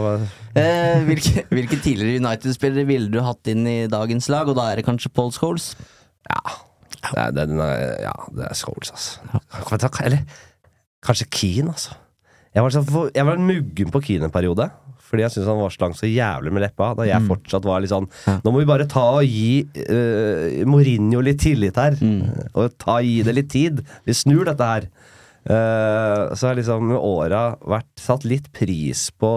[0.61, 4.49] Eh, hvilke, hvilke tidligere United-spillere ville du hatt inn i dagens lag?
[4.53, 5.73] Og da er det kanskje Paul Scholes?
[6.29, 6.45] ja.
[7.13, 9.21] Det er, det, er, ja, det er Scholes, altså.
[9.33, 10.01] Ja.
[10.07, 10.43] Eller
[11.07, 11.97] kanskje Keane, altså.
[12.57, 14.71] Jeg var, så, jeg var muggen på Keane en periode.
[15.07, 16.91] Fordi jeg syntes han var slang så jævlig med leppa.
[16.99, 18.09] Da jeg fortsatt var litt sånn
[18.43, 21.99] Nå må vi bare ta og gi uh, Mourinho litt tillit her.
[22.57, 23.85] Og ta og gi det litt tid.
[24.09, 24.89] Vi snur dette her.
[25.47, 29.37] Uh, så har liksom med åra vært satt litt pris på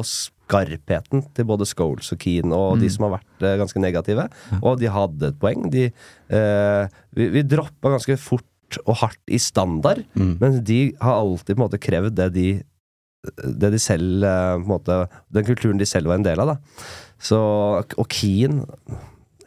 [0.50, 4.26] skarpheten til både Scholes og Keane og de som har vært eh, ganske negative.
[4.62, 5.68] Og de hadde et poeng.
[5.70, 5.90] De,
[6.34, 8.46] eh, vi vi droppa ganske fort
[8.86, 12.50] og hardt i standard, men de har alltid på en måte krevd det de
[13.44, 14.98] det de selv eh, på en måte,
[15.30, 16.54] Den kulturen de selv var en del av.
[16.54, 16.58] da
[17.20, 17.40] Så,
[17.98, 18.64] Og Keane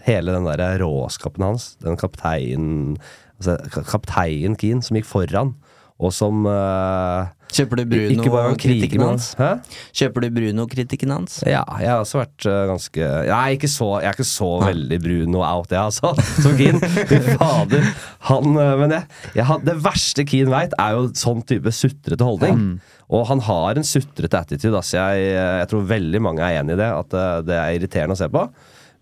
[0.02, 2.98] Hele den der råskapen hans, den kapteinen
[3.38, 5.54] altså, Kaptein Keane som gikk foran,
[6.02, 9.26] og som eh, Kjøper du Bruno ikke bare var og kritikken hans?
[9.38, 9.50] Hæ?
[9.98, 11.36] Kjøper du Bruno-kritikken hans?
[11.44, 14.98] Ja, jeg har også vært uh, ganske Nei, ikke så, jeg er ikke så veldig
[15.04, 16.14] Bruno out, jeg, altså.
[16.44, 16.80] Som Keane.
[17.10, 17.86] Fy fader.
[18.30, 22.26] Han eh, Men jeg, jeg har, det verste Keane veit, er jo sånn type sutrete
[22.26, 22.66] holdning.
[23.12, 24.76] Og han har en sutrete attitude.
[24.78, 28.16] Altså jeg, jeg tror veldig mange er enig i det, at eh, det er irriterende
[28.16, 28.46] å se på.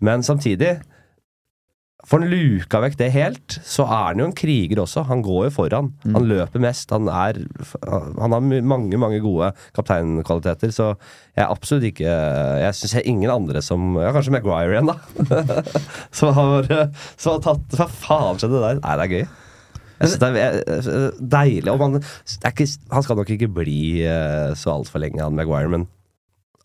[0.03, 0.79] Men samtidig
[2.07, 5.03] Får han luka vekk det helt, så er han jo en kriger også.
[5.09, 5.91] Han går jo foran.
[6.15, 6.89] Han løper mest.
[6.95, 7.37] Han er
[7.85, 10.95] Han har mange, mange gode kapteinkvaliteter, så
[11.37, 12.09] jeg er absolutt ikke
[12.61, 15.61] Jeg syns jeg ingen andre som Ja, kanskje Maguire igjen, da.
[16.17, 16.67] som har
[17.15, 18.81] Som har tatt Hva faen skjedde der?
[18.81, 19.25] Nei, det er gøy.
[20.01, 21.69] Jeg synes det er deilig.
[21.71, 25.37] Og man, det er ikke, han skal nok ikke bli eh, så altfor lenge, han
[25.37, 25.85] Maguire, men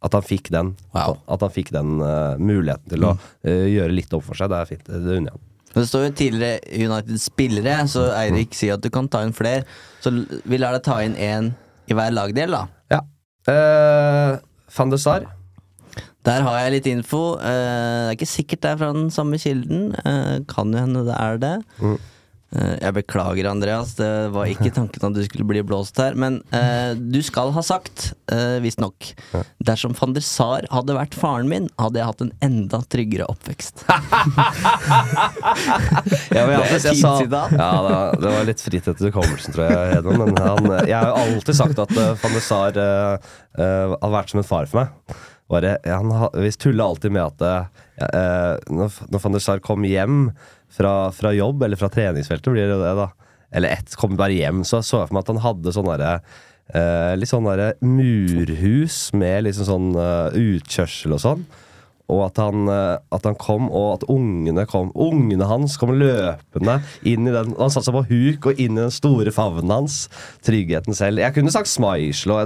[0.04, 1.18] at han fikk den Wow.
[1.32, 4.58] At han fikk den uh, muligheten til å uh, gjøre litt opp for seg, det
[4.60, 4.88] er fint.
[4.88, 5.44] Det unner jeg ham.
[5.76, 9.66] Det står jo tidligere United-spillere, så Eirik sier at du kan ta inn flere.
[10.00, 10.14] Så
[10.48, 11.50] vi lar deg ta inn én
[11.86, 12.62] i hver lagdel, da.
[12.94, 13.02] Ja.
[13.44, 14.38] Uh,
[14.72, 15.28] Van de Sar.
[16.26, 17.36] Der har jeg litt info.
[17.38, 19.92] Eh, det er ikke sikkert det er fra den samme kilden.
[19.94, 21.54] Eh, kan jo hende det er det.
[21.78, 22.08] Eh,
[22.56, 23.94] jeg beklager, Andreas.
[23.98, 26.14] Det var ikke tanken at du skulle bli blåst her.
[26.16, 29.10] Men eh, du skal ha sagt, uh, visstnok,
[29.66, 33.84] dersom van der Sar hadde vært faren min, hadde jeg hatt en enda tryggere oppvekst.
[36.36, 39.68] Ja, men jeg, er jeg, sa, ja, da, det var litt fritt etter hukommelsen, tror
[39.70, 39.92] jeg.
[39.94, 43.96] Hedon, Men han, jeg har jo alltid sagt at uh, van der Sar uh, uh,
[44.02, 45.16] har vært som en far for meg.
[45.52, 49.86] Bare, han, ha- vi tulla alltid med at uh, når, når van der Sar kom
[49.86, 50.30] hjem
[50.76, 53.10] fra, fra jobb, eller fra treningsfeltet, blir det det, da.
[53.56, 56.14] Eller ett, kom bare hjem, så så jeg for meg at han hadde sånn derre
[56.18, 61.46] uh, Litt sånn derre murhus med liksom sånn uh, utkjørsel og sånn.
[62.12, 66.78] Og at han, eh, at han kom, og at ungene kom Ungene hans kom løpende
[67.02, 70.04] inn i den Han satte seg på huk og inn i den store favnen hans.
[70.46, 71.22] Tryggheten selv.
[71.24, 72.38] Jeg kunne sagt Smaislo,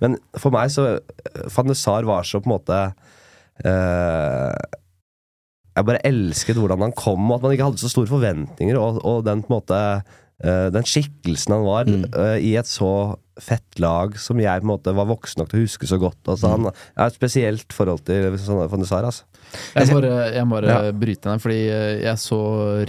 [0.00, 1.74] men for meg så eh, Van
[2.08, 2.80] var så på en måte
[3.68, 4.78] eh,
[5.72, 9.00] Jeg bare elsket hvordan han kom, og at man ikke hadde så store forventninger, og,
[9.08, 14.36] og den måte uh, Den skikkelsen han var eh, i et så fett lag som
[14.42, 16.18] jeg på en måte var voksen nok til å huske så godt.
[16.28, 19.06] Altså, Han har et spesielt forhold til Van de Sar.
[19.08, 19.24] Altså.
[19.72, 20.92] Jeg må bare, jeg må bare Ja.
[20.92, 22.40] bryte ned, fordi eh, jeg så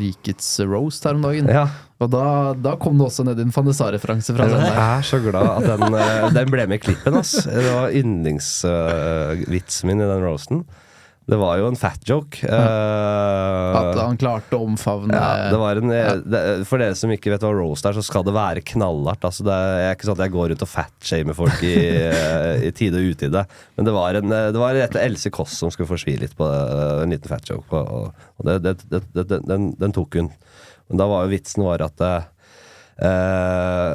[0.01, 1.47] Rikets roast her om dagen.
[1.47, 1.63] Ja.
[2.03, 2.25] Og da,
[2.59, 5.47] da kom det også ned en Van de Sar-referanse fra den Jeg er så glad
[5.53, 5.95] at den,
[6.35, 7.15] den ble med i klippen.
[7.21, 7.37] Ass.
[7.47, 10.65] Det var yndlingsvitsen min i den roasten.
[11.23, 12.41] Det var jo en fat joke.
[12.43, 12.57] Ja.
[13.79, 17.31] At han klarte å omfavne ja, det var en, eh, det, For dere som ikke
[17.31, 19.23] vet hva roast er, så skal det være knallhardt.
[19.29, 21.73] Altså det er ikke sånn at jeg går rundt og fatshamer folk i,
[22.09, 23.45] eh, i tide og utide.
[23.77, 26.35] Men det var, en, eh, det var rett Else Kåss som skulle få svi litt
[26.35, 27.69] på eh, en liten fat joke.
[27.71, 30.27] På, og det, det, den- den, tok hun.
[30.91, 32.27] Men da var jo vitsen var at eh,
[33.07, 33.93] eh,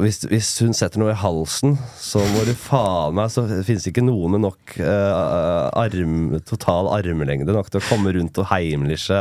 [0.00, 3.92] hvis, hvis hun setter noe i halsen, så må du faen meg Så finnes det
[3.92, 9.18] ikke noen med nok uh, arm, total armlengde nok til å komme rundt og heimliche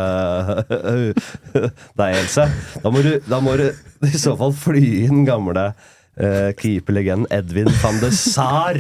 [2.00, 2.48] deg, Else.
[2.84, 3.68] Da må, du, da må du
[4.08, 5.72] i så fall fly inn gamle
[6.20, 8.80] uh, keeperlegenden Edvin van de Saar.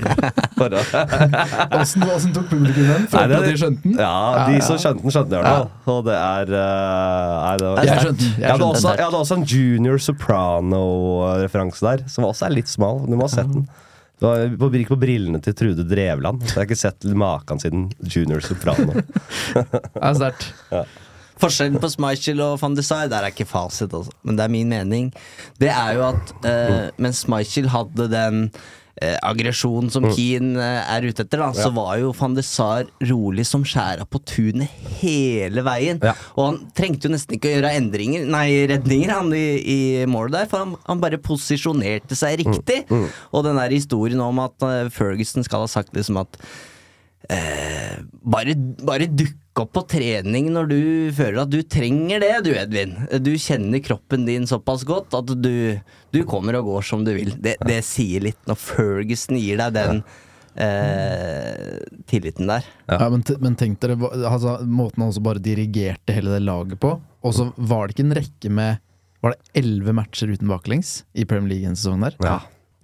[1.81, 3.07] Åssen tok publikum den?
[3.11, 3.99] Følte at de skjønte den?
[3.99, 5.61] Ja, de som skjønte den, skjønte den Ja.
[5.93, 9.21] Og det er uh, nei, det var, Jeg skjønte jeg, Jeg hadde også, jeg hadde
[9.25, 13.05] også en Junior Soprano-referanse der, som også er litt smal.
[13.07, 13.69] Du må ha sett den.
[14.21, 16.43] Det var på, gikk på brillene til Trude Drevland.
[16.45, 19.01] Så jeg har ikke sett maken siden Junior Soprano.
[19.55, 19.63] Det
[19.97, 20.51] er sterkt.
[21.41, 24.13] Forskjellen på Schmeichel og van de Sar, der er ikke fasit, altså.
[24.21, 25.09] Men det er min mening.
[25.61, 28.43] Det er jo at eh, mens Schmeichel hadde den
[29.01, 32.85] eh, aggresjonen som Keane eh, er ute etter, da, så var jo van de Sar
[33.09, 34.69] rolig som skjæra på tunet
[35.01, 36.01] hele veien.
[36.05, 36.13] Ja.
[36.35, 39.79] Og han trengte jo nesten ikke å gjøre endringer Nei, redninger han i, i
[40.09, 42.83] målet der, for han, han bare posisjonerte seg riktig.
[43.31, 46.37] Og den der historien om at eh, Ferguson skal ha sagt liksom at
[47.31, 48.55] eh, bare,
[48.85, 50.77] bare dukk opp på trening når du
[51.17, 52.93] føler at du trenger det, du Edvin.
[53.19, 55.79] Du kjenner kroppen din såpass godt at du,
[56.15, 57.33] du kommer og går som du vil.
[57.35, 59.99] Det, det sier litt når Ferguson gir deg den
[60.55, 61.75] eh,
[62.09, 62.65] tilliten der.
[62.91, 66.79] Ja, men, t- men tenk dere altså, måten han også bare dirigerte hele det laget
[66.83, 66.95] på.
[67.21, 68.79] Og så var det ikke en rekke med
[69.21, 72.15] Var det elleve matcher uten baklengs i Premier League en sesong der?
[72.25, 72.39] Ja.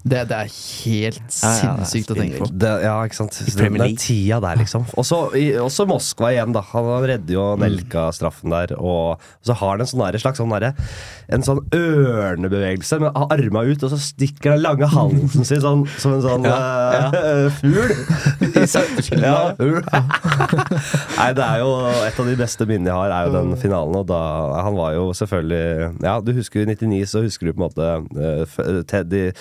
[0.07, 2.49] Det, det er helt Ja, ja, det er sinnssykt å tenke på.
[2.63, 3.39] Det, ja, ikke sant.
[3.43, 4.85] Det, det er tida der, liksom.
[4.99, 6.63] Også, i, også Moskva igjen, da.
[6.71, 8.75] Han redder jo Nelka straffen der.
[8.77, 10.69] Og så har han en sånn der, slags sånn der,
[11.33, 16.15] En sånn ørnebevegelse med arma ut, og så stikker den lange halsen sin sånn som
[16.15, 17.91] en sånn eh, fugl.
[19.27, 19.41] ja.
[21.17, 21.73] Nei, det er jo
[22.05, 23.99] et av de beste minnene jeg har, er jo den finalen.
[23.99, 24.21] Og da
[24.63, 27.67] Han var jo selvfølgelig Ja, du husker jo i 99, så husker du på en
[27.67, 29.31] måte uh, Teddy Teddy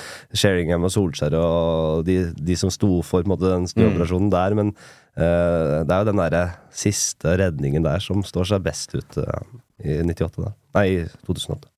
[0.57, 5.85] Sheringham og Solskjær og de, de som sto for måte, den snuoperasjonen der, men uh,
[5.85, 6.45] det er jo den derre
[6.75, 9.41] siste redningen der som står seg best ut uh,
[9.85, 10.55] i 98, da.
[10.79, 10.89] Nei,
[11.29, 11.69] 2008.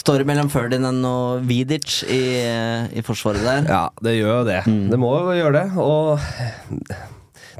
[0.00, 2.22] Står det mellom Ferdinand og Vidic i,
[2.94, 3.64] i forsvaret der?
[3.66, 4.60] Ja, det gjør jo det.
[4.92, 6.22] Det må jo gjøre det, og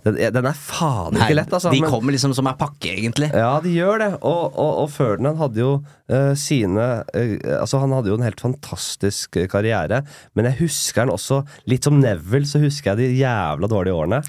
[0.04, 1.70] den, den er faen ikke lett, altså.
[1.74, 3.30] de men- kommer liksom som ei pakke, egentlig.
[3.36, 4.10] Ja, de gjør det.
[4.22, 5.72] Og, og, og Ferdinand hadde jo
[6.10, 10.02] uh, sine uh, Altså, han hadde jo en helt fantastisk karriere,
[10.34, 14.22] men jeg husker han også Litt som Neville, så husker jeg de jævla dårlige årene.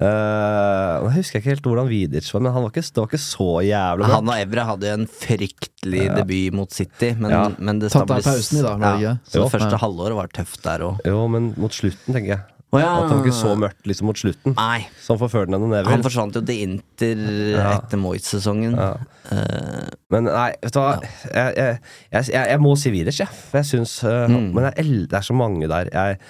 [0.00, 3.20] Uh, jeg husker ikke helt hvordan Vidic var, men han var ikke, det var ikke
[3.20, 4.14] så jævla bra.
[4.14, 7.42] Han og Evra hadde jo en fryktelig debut mot City, men, Ja.
[7.58, 9.12] men det Tatt av pausen i dag, var det ja.
[9.28, 9.42] Så Jo.
[9.44, 9.82] det første Ja.
[9.82, 11.02] halvåret var tøft der òg.
[11.04, 12.40] Jo, men mot slutten, tenker jeg.
[12.70, 12.90] Å ja.
[13.00, 14.54] At det var ikke så mørkt liksom mot slutten.
[14.54, 14.84] Nei.
[15.02, 15.90] Så han forførte henne nedover.
[15.90, 17.22] Han forsvant jo til Inter
[17.56, 17.64] Ja.
[17.80, 18.76] etter Moyes-sesongen.
[18.78, 18.92] Ja.
[19.30, 20.92] Uh, Men nei, vet du hva.
[21.02, 21.80] Jeg, jeg,
[22.14, 23.40] jeg, jeg, må si Vidic, jeg.
[23.58, 24.52] Jeg syns uh, Mm.
[24.54, 24.70] Men
[25.10, 25.90] det er så mange der.
[25.90, 26.20] Jeg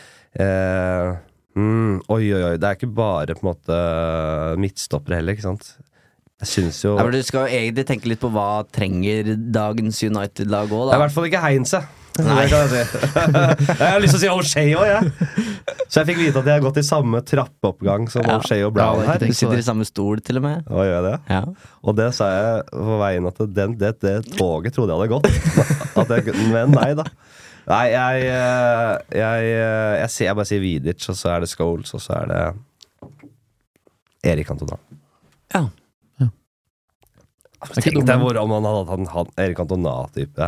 [0.41, 1.21] uh,
[1.61, 2.57] mm, Oi, oi, oi.
[2.57, 3.79] Det er ikke bare på en måte
[4.65, 5.75] midtstoppere heller, ikke sant.
[6.41, 9.99] Jeg syns jo ja, men du skal jo egentlig tenke litt på hva trenger dagens
[10.07, 11.83] United-lag òg, Det er i hvert fall ikke Heinze.
[12.19, 12.45] Nei.
[12.51, 13.01] Kan jeg si.
[13.81, 15.47] jeg har lyst til å si O'Shea òg, jeg.
[15.87, 18.37] Så jeg fikk vite at jeg har gått i samme trappeoppgang som Ja.
[18.39, 19.25] O'Shea og Brown det er her.
[19.31, 20.69] Du sitter i samme stol, til og med.
[20.69, 21.15] Og, gjør det?
[21.31, 21.43] Ja.
[21.87, 25.29] Og det sa jeg på veien at den, det, det toget trodde jeg hadde gått.
[26.01, 27.07] At jeg, men nei da.
[27.71, 31.93] Nei, jeg eh, jeg, eh, jeg, jeg bare sier Vidic, og så er det Scholes,
[31.95, 32.41] og så er det
[34.33, 34.81] Erik Antona.
[35.55, 35.69] Ja.
[37.61, 40.47] Tenk deg hvor om han hadde hatt han, han, Erik Cantona-type.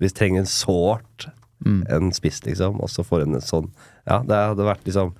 [0.00, 1.30] Vi trenger en sårt
[1.64, 1.84] Mm.
[1.88, 3.70] en spiss, liksom, og så får en sånn
[4.06, 5.14] Ja, det hadde vært liksom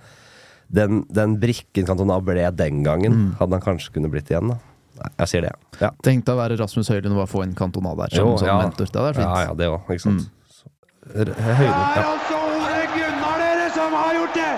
[0.70, 3.36] Den, den brikken Cantona ble den gangen, Mm.
[3.38, 4.58] hadde han kanskje kunne blitt igjen, da.
[5.00, 5.90] Nei, jeg sier det, ja.
[6.02, 8.46] Tenk deg å være Rasmus Høylund og bare få en Cantona der som, Jo, som
[8.48, 8.58] ja.
[8.62, 8.86] mentor.
[8.86, 9.48] Det hadde vært fint.
[9.48, 10.20] ja, det òg, ikke sant.
[10.20, 10.30] Mm.
[10.50, 10.66] Så,
[11.14, 12.12] r- høyde, Det er ja.
[12.12, 14.52] altså Ole Gunnar dere som har gjort det!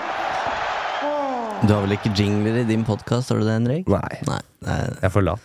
[1.67, 3.87] Du har vel ikke jingler i din podkast, har du det, Henrik?
[3.87, 4.41] Nei, Nei.
[4.65, 4.77] nei.
[4.87, 5.39] jeg er for lat.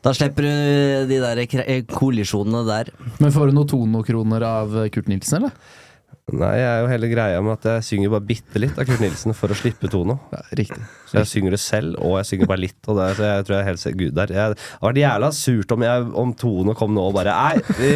[0.00, 2.90] Da slipper du de der eh, kollisjonene der.
[3.20, 5.78] Men får du noen Tono-kroner av Kurt Nilsen, eller?
[6.30, 9.00] Nei, jeg er jo hele greia med at jeg synger bare bitte litt av Kurt
[9.02, 10.14] Nilsen for å slippe Tono.
[10.30, 10.82] Ja, riktig.
[11.10, 12.78] Så jeg synger det selv, og jeg synger bare litt.
[12.86, 14.34] Og det, så jeg tror jeg helt gud der.
[14.36, 17.64] Jeg, det hadde vært jævla surt om, jeg, om Tono kom nå og bare Nei,
[17.80, 17.90] vi,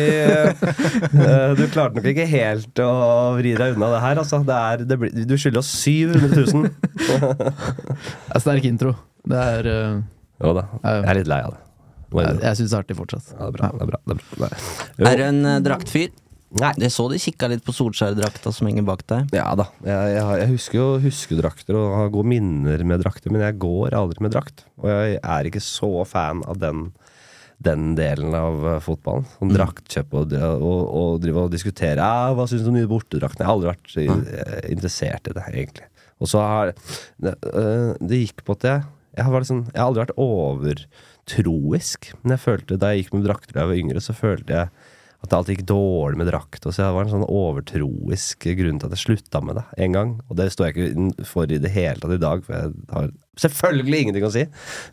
[1.22, 2.90] eh, du klarte nok ikke helt å
[3.38, 4.42] vri deg unna det her, altså.
[4.46, 6.68] Det er, det blir, du skylder oss 700 000.
[6.98, 7.52] Det
[8.34, 8.96] er sterk intro.
[9.30, 10.02] Det er eh,
[10.42, 11.63] Jo da, jeg er litt lei av det.
[12.22, 13.32] Jeg Jeg, syns det er artig fortsatt.
[13.34, 13.70] Ja, det er bra.
[13.74, 15.10] Det er bra, det er bra.
[15.10, 16.12] Er du en uh, draktfyr?
[16.54, 16.70] Nei.
[16.84, 19.32] Jeg så de kikka litt på Solskjær-drakta som henger bak deg.
[19.34, 19.66] Ja da.
[19.82, 23.96] Jeg, jeg, jeg husker jo huskedrakter og har gode minner med drakter, men jeg går
[23.98, 24.62] aldri med drakt.
[24.78, 26.84] Og jeg er ikke så fan av den,
[27.58, 29.26] den delen av eh, fotballen.
[29.40, 33.42] Sånn draktkjøp og, og, og drive og diskutere ja, hva syns du om nye bortedrakten.
[33.42, 35.90] Jeg har aldri vært eh, interessert i det, egentlig.
[36.22, 36.70] Og så har
[37.18, 38.84] det, øh, det gikk på at jeg
[39.14, 40.16] jeg har, liksom, jeg har aldri vært
[41.24, 44.52] overtroisk, men jeg følte da jeg gikk med drakter da jeg var yngre, så følte
[44.52, 44.68] jeg
[45.24, 46.66] at det alltid gikk dårlig med drakt.
[46.66, 49.94] Og så det var en sånn overtroisk grunn til at jeg slutta med det en
[49.96, 50.10] gang.
[50.28, 53.12] Og det står jeg ikke for i det hele tatt i dag, for jeg har
[53.40, 54.44] selvfølgelig ingenting å si.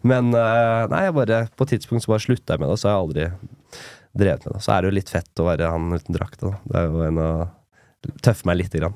[0.08, 2.96] Men øh, nei, bare, på et tidspunkt så bare slutta jeg med det, så har
[2.96, 3.28] jeg aldri
[4.24, 4.64] drevet med det.
[4.64, 6.48] Så er det jo litt fett å være han uten drakt.
[6.48, 7.44] Det er jo en av
[8.24, 8.96] tøffe meg lite grann.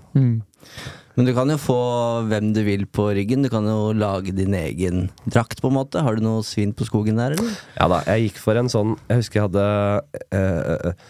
[1.16, 1.80] Men du kan jo få
[2.28, 3.46] hvem du vil på ryggen.
[3.46, 6.04] Du kan jo lage din egen drakt, på en måte.
[6.04, 7.54] Har du noe svin på skogen der, eller?
[7.78, 9.68] Ja da, jeg gikk for en sånn Jeg husker jeg hadde
[10.36, 11.06] eh,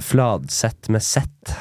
[0.00, 1.56] fladsett med sett.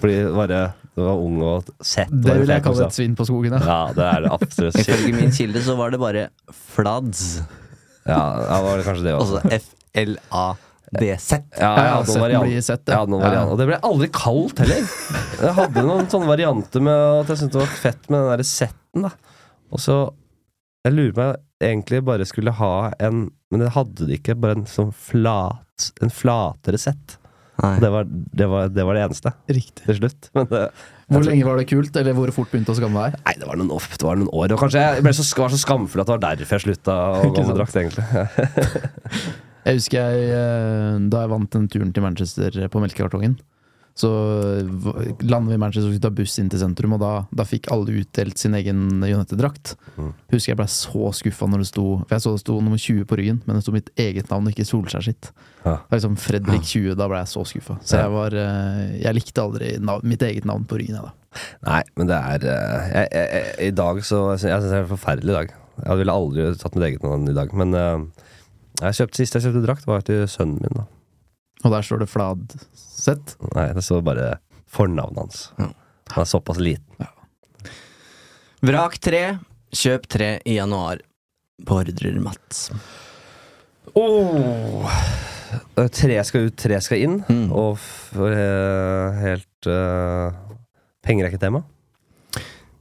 [0.00, 0.62] Fordi bare
[0.94, 2.10] det var ung og sett.
[2.12, 3.60] Det vil jeg kalle et svin på skogen, ja.
[3.66, 4.80] Ja, det er det absolutt.
[4.82, 6.24] Ifølge min kilde så var det bare
[6.74, 7.40] flads.
[8.06, 9.42] Ja, ja, var det kanskje det også.
[9.42, 10.69] Altså F-L-A-D-Z.
[10.90, 10.98] Ja,
[11.60, 13.04] Ja, ja, jeg hadde noen setten variant- blir sett, ja.
[13.06, 13.50] variant.
[13.52, 14.88] Og det ble aldri kaldt heller.
[15.40, 18.48] Jeg hadde noen sånne varianter med at jeg syntes det var fett med den derre
[18.48, 19.02] setten.
[19.06, 19.10] da
[19.70, 19.98] Og så
[20.84, 24.34] Jeg lurer på om jeg egentlig bare skulle ha en Men det hadde de ikke.
[24.40, 27.16] Bare en sånn flat En flatere sett.
[27.60, 29.84] Det var det, var, det var det eneste Riktig.
[29.84, 30.30] til slutt.
[30.34, 30.62] Men det,
[31.12, 33.18] Hvor lenge var det kult, eller hvor fort begynte å skamme deg?
[33.26, 34.52] Nei, det var noen, det var noen år.
[34.54, 37.28] Og kanskje jeg ble så, var så skamfull at det var derfor jeg slutta å
[37.36, 38.04] gå med drakt, egentlig.
[39.70, 43.38] Jeg husker jeg, eh, da jeg vant den turen til Manchester på melkekartongen.
[44.00, 44.08] Så
[45.20, 47.68] landet vi i Manchester og skulle ta buss inn til sentrum, og da, da fikk
[47.74, 49.74] alle utdelt sin egen United-drakt.
[49.98, 50.12] Mm.
[50.32, 53.08] Husker jeg ble så skuffa når det sto For jeg så det sto nummer 20
[53.10, 55.30] på ryggen, men det sto mitt eget navn og ikke Solskjær sitt.
[55.66, 55.76] Ja.
[55.76, 57.78] Det var liksom Fredrik 20, da ble jeg så skuffa.
[57.84, 61.44] Så jeg var eh, Jeg likte aldri navn, mitt eget navn på ryggen, jeg, da.
[61.68, 64.94] Nei, men det er eh, jeg, jeg, I dag så Jeg syns det er en
[64.94, 65.54] forferdelig dag.
[65.80, 67.52] Jeg ville aldri tatt mitt eget navn i dag.
[67.56, 68.28] Men eh,
[68.80, 70.80] jeg kjøpte, sist jeg kjøpte drakt, var til sønnen min.
[70.80, 70.86] da
[71.64, 73.36] Og der står det Fladseth.
[73.54, 74.30] Nei, Det står bare
[74.70, 75.44] fornavnet hans.
[75.58, 75.70] Ja.
[76.14, 77.08] Han er såpass liten.
[78.64, 79.38] Vrak tre.
[79.70, 81.00] Kjøp tre i januar.
[81.64, 82.70] Beordrer Mats.
[83.94, 84.88] Oh.
[85.74, 87.18] Tre skal ut, tre skal inn.
[87.28, 87.46] Mm.
[87.56, 90.34] Og f eh, helt uh,
[91.04, 91.62] Penger er ikke tema.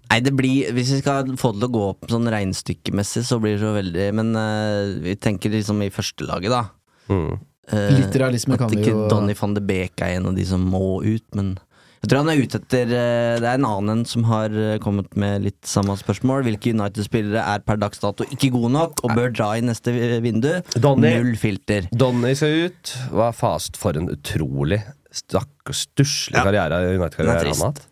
[0.10, 3.40] Nei, det blir Hvis vi skal få det til å gå opp sånn regnestykkemessig, så
[3.42, 6.66] blir det så veldig Men uh, vi tenker liksom i førstelaget, da.
[7.14, 7.40] Mm.
[7.70, 10.46] Uh, Litt realisme kan vi ikke jo Donny van de Beek er en av de
[10.50, 11.58] som må ut, men
[12.00, 15.18] jeg tror han er ute etter eh, Det er en annen en som har kommet
[15.20, 16.46] med litt samme spørsmål.
[16.46, 19.92] Hvilke United-spillere er per dags dato ikke gode nok og bør dra i neste
[20.24, 20.48] vindu?
[20.80, 21.12] Donny.
[21.18, 21.90] Null filter.
[21.92, 22.94] Donny skal ut.
[23.12, 24.80] Hva fast for en utrolig
[25.12, 26.48] stakkars stusslig Ja.
[26.48, 27.84] karriere er United-karriere han har hatt.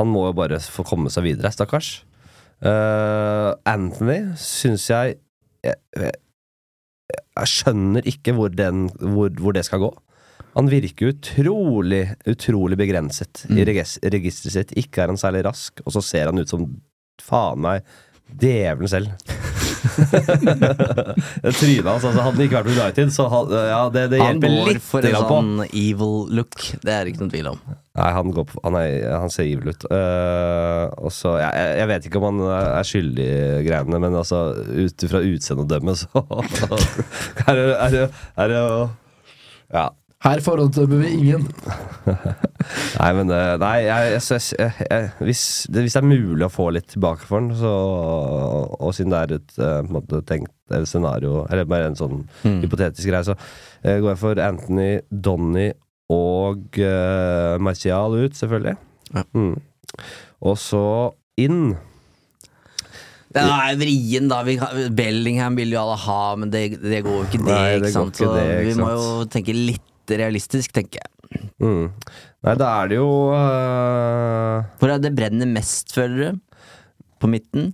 [0.00, 1.92] Han må jo bare få komme seg videre, stakkars.
[2.60, 5.14] Uh, Anthony syns jeg
[5.64, 6.12] jeg, jeg
[7.40, 9.88] jeg skjønner ikke hvor, den, hvor, hvor det skal gå.
[10.54, 13.64] Han virker utrolig, utrolig begrenset i Mm.
[13.70, 14.74] regis- registeret sitt.
[14.78, 16.66] Ikke er han særlig rask, og så ser han ut som
[17.22, 17.82] faen meg
[18.30, 19.10] djevelen selv.
[21.58, 22.04] Trynet hans.
[22.04, 24.84] Altså, hadde det ikke vært på United, så hadde, ja, det, det Han går litt
[24.84, 26.56] for en sånn evil look.
[26.82, 27.62] Det er ikke noen tvil om.
[28.00, 29.86] Nei, han, går på, han, er, han ser evil ut.
[29.90, 34.42] Uh, og så, jeg, jeg vet ikke om han er skyldig i greiene, men altså,
[34.56, 36.08] ut fra utseendet å dømme, så
[37.48, 38.04] er det, er det,
[38.36, 38.84] er det jo
[39.70, 39.88] Ja.
[40.20, 41.46] Her forhåndsdømmer vi ingen.
[43.00, 46.66] Nei, men eh, Nei, jeg, jeg, jeg, hvis, det, hvis det er mulig å få
[46.76, 47.70] litt tilbake for den, så
[48.76, 52.60] Og siden det er et eh, måte tenkt eller scenario, eller bare en sånn Mm.
[52.62, 53.34] hypotetisk greie, så
[53.82, 55.70] eh, går jeg for Anthony, Donny
[56.10, 58.76] og uh, Martial ut, selvfølgelig.
[59.14, 59.22] Ja.
[59.34, 59.56] Mm.
[60.46, 60.82] Og så
[61.38, 61.76] inn.
[63.30, 64.40] Det er vrien, da.
[64.46, 64.56] Vi,
[64.96, 67.52] Bellingham vil jo alle ha, men det, det går jo ikke, det.
[67.54, 68.18] Nei, det ikke sant?
[68.18, 71.10] ikke det, ikke vi må jo tenke litt realistisk, tenker jeg.
[71.62, 71.90] Mm.
[72.42, 74.66] Nei, da er det jo uh...
[74.80, 76.40] Hvor er det brenner mest, føler du?
[77.22, 77.70] På midten?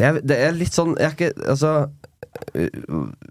[0.00, 1.72] jeg, Det er litt sånn Jeg er ikke Altså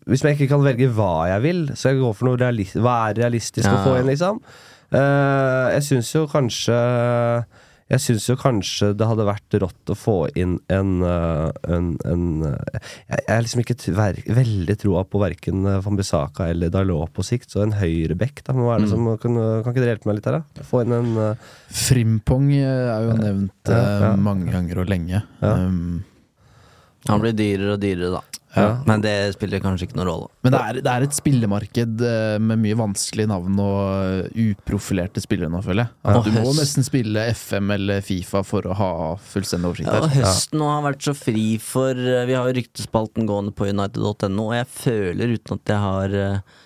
[0.08, 2.82] Hvis jeg ikke kan velge hva jeg vil, så jeg går for noe realistisk.
[2.84, 4.42] hva er realistisk å få inn, liksom.
[4.90, 6.80] Uh, jeg syns jo kanskje
[7.90, 12.26] Jeg syns jo kanskje det hadde vært rått å få inn en, eh, en, en
[12.46, 17.10] eh, Jeg er liksom ikke tver, ver veldig troa på verken Van Bissaka eller Dalot
[17.16, 18.54] på sikt, så en høyrebekk, da.
[18.54, 18.94] Hva er det Mm.
[18.94, 20.64] som, kan, kan ikke dere hjelpe meg litt her, da?
[20.70, 24.16] Få inn en uh, Frimpong eh, er jo nevnt Ja, eh, ja.
[24.30, 25.24] mange ganger og lenge.
[25.42, 25.54] Ja.
[25.66, 26.04] Um,
[27.10, 28.22] Han blir dyrere og dyrere, da.
[28.56, 28.80] Ja.
[28.90, 30.28] Men det spiller kanskje ikke noen rolle.
[30.42, 35.22] Men det er, det er et spillemarked eh, med mye vanskelige navn og eh, uprofilerte
[35.22, 35.94] spillere nå, føler jeg.
[36.10, 38.90] Ja, du må høst- nesten spille FM eller Fifa for å ha
[39.22, 42.58] fullstendig oversikt Ja, og høsten nå har vært så fri for eh, Vi har jo
[42.58, 46.58] ryktespalten gående på united.no, og jeg føler, uten at jeg har eh,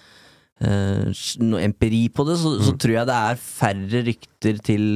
[0.63, 4.87] eh, noe empiri på det, så, så tror jeg det er færre rykter til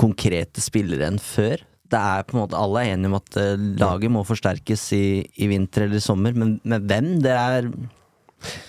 [0.00, 1.62] konkrete spillere enn før.
[1.90, 5.04] Det er på en måte Alle er enige om at eh, laget må forsterkes i,
[5.42, 7.16] i vinter eller i sommer, men med hvem?
[7.24, 7.66] Det er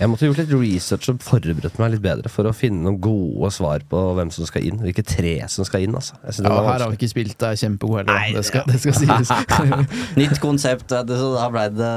[0.01, 3.51] Jeg måtte gjort litt research og forberedt meg litt bedre for å finne noen gode
[3.55, 4.81] svar på hvem som skal inn.
[4.83, 6.17] Hvilke tre som skal inn, altså.
[6.25, 8.17] Jeg Ja, her har vi ikke spilt deg kjempegod heller.
[8.19, 9.31] Nei, Det skal, det skal sies.
[10.19, 11.93] Nytt konsept, vet du, så da ble det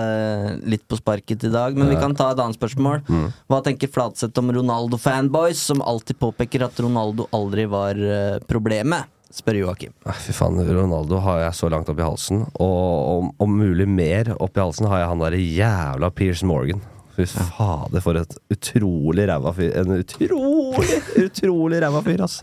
[0.76, 1.74] litt på sparket i dag.
[1.80, 3.02] Men vi kan ta et annet spørsmål.
[3.50, 9.10] Hva tenker Flatseth om Ronaldo-fanboys, som alltid påpeker at Ronaldo aldri var eh, problemet?
[9.34, 9.90] Spør Joakim.
[10.22, 12.44] Fy faen, Ronaldo har jeg så langt opp i halsen.
[12.62, 16.82] Og om, om mulig mer opp i halsen har jeg han derre jævla Piers Morgan.
[17.14, 19.72] Fy fader, for et utrolig ræva fyr.
[19.82, 22.42] En utrolig, utrolig ræva fyr, ass.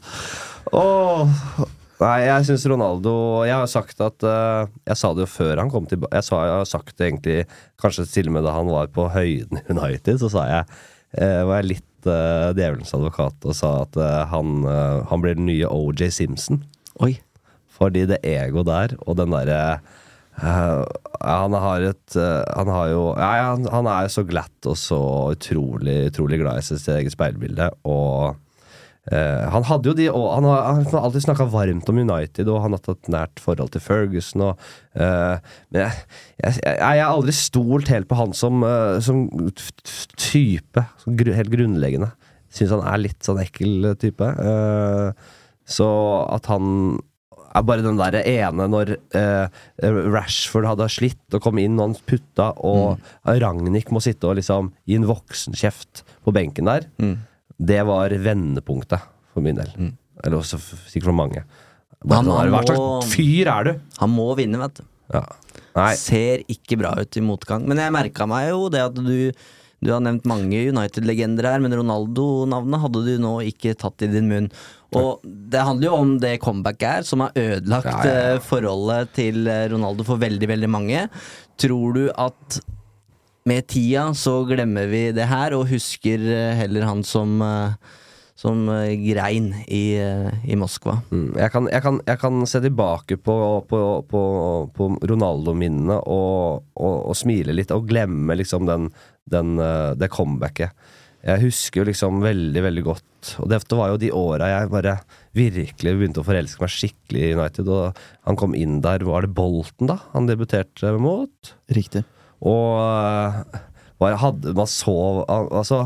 [0.75, 1.31] Åh.
[2.01, 3.11] Nei, jeg syns Ronaldo
[3.45, 6.17] Jeg har sagt at uh, Jeg sa det jo før han kom tilbake.
[6.17, 7.37] Jeg, jeg har sagt det egentlig
[7.81, 10.19] kanskje til og med da han var på høyden i United.
[10.23, 13.99] Så sa jeg uh, var jeg litt uh, djevelens advokat og sa at
[14.33, 14.65] han,
[15.11, 16.63] han blir den nye OJ Simpson.
[17.01, 17.15] Oi.
[17.71, 19.79] Fordi det ego der, og den derre
[20.37, 20.83] uh,
[21.23, 24.77] Han har et uh, Han har jo ja, han, han er jo så glatt og
[24.77, 25.01] så
[25.33, 28.37] utrolig, utrolig glad i sitt eget speilbilde, og
[29.09, 32.45] Uh, han hadde jo de og Han har, han har alltid snakka varmt om United,
[32.53, 34.43] og han har tatt nært forhold til Ferguson.
[34.45, 35.41] Og, uh,
[35.73, 36.03] men jeg,
[36.37, 39.23] jeg, jeg, har aldri stolt helt på han som, uh, som
[40.21, 40.85] type.
[41.01, 42.11] Som gru, helt grunnleggende.
[42.53, 44.27] Syns han er litt sånn ekkel type.
[44.27, 45.29] Eh,
[45.71, 45.87] så
[46.35, 46.99] at han
[47.51, 49.47] er bare den der ene når eh,
[50.13, 54.69] Rashford hadde slitt og kom inn og han putta, og Ragnhild må sitte og liksom
[54.87, 56.85] gi en voksenkjeft på benken der,
[57.61, 59.03] det var vendepunktet
[59.33, 59.73] for min del.
[60.23, 61.43] Eller også sikkert for mange.
[62.01, 63.73] Bare Han- han Hva slags fyr er du?
[63.99, 64.83] Han må vinne, vet du.
[65.13, 65.25] Ja.
[65.99, 67.67] Ser ikke bra ut i motgang.
[67.67, 69.31] Men jeg merka meg jo det at du
[69.81, 74.29] du har nevnt mange United-legender her, men Ronaldo-navnet hadde du nå ikke tatt i din
[74.29, 74.49] munn.
[74.97, 78.35] Og det handler jo om det comebacket her, som har ødelagt Ja, ja, ja.
[78.35, 81.07] eh, forholdet til eh, Ronaldo for veldig, veldig mange.
[81.61, 82.59] Tror du at
[83.49, 87.73] med tida så glemmer vi det her, og husker eh, heller han som eh,
[88.41, 90.97] som eh, grein i, eh, i Moskva.
[91.11, 93.35] Mm, Jeg kan, jeg, kan, jeg kan se tilbake på,
[93.69, 94.21] på, på,
[94.73, 98.89] på Ronaldo-minnene og, og, og smile litt, og glemme liksom den,
[99.29, 100.73] den, eh, det comebacket.
[101.21, 104.95] Jeg husker jo liksom veldig, veldig godt Og dette var jo de åra jeg bare
[105.37, 107.69] virkelig begynte å forelske meg skikkelig i United.
[107.69, 109.99] Og han kom inn der, var det Bolten, da?
[110.15, 111.53] Han debuterte mot?
[111.77, 112.01] Riktig.
[112.41, 112.81] Og
[114.01, 114.97] eh, hadde man så
[115.29, 115.83] Altså,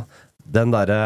[0.47, 1.01] den derre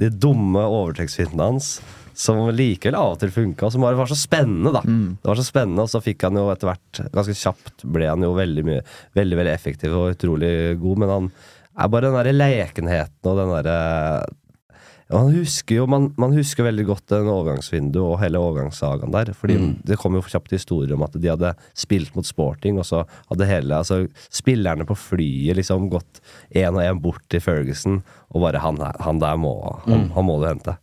[0.00, 1.76] De dumme overtrekksfintene hans
[2.14, 4.82] som likevel av og til funka, som bare var så spennende, da.
[4.86, 8.22] Det var så spennende, og så fikk han jo etter hvert, ganske kjapt, ble han
[8.22, 8.84] jo veldig mye
[9.18, 11.28] Veldig, veldig effektiv og utrolig god, men han
[11.74, 13.78] er bare den derre lekenheten og den derre
[15.14, 19.30] man husker jo man, man husker veldig godt den overgangsvinduet og hele overgangssagaen der.
[19.38, 23.04] Fordi det kom jo kjapt historier om at de hadde spilt mot sporting, og så
[23.30, 28.02] hadde hele altså, spillerne på flyet liksom gått én og én bort til Ferguson,
[28.34, 29.54] og bare han, han der må
[29.86, 30.76] han, han må du hente.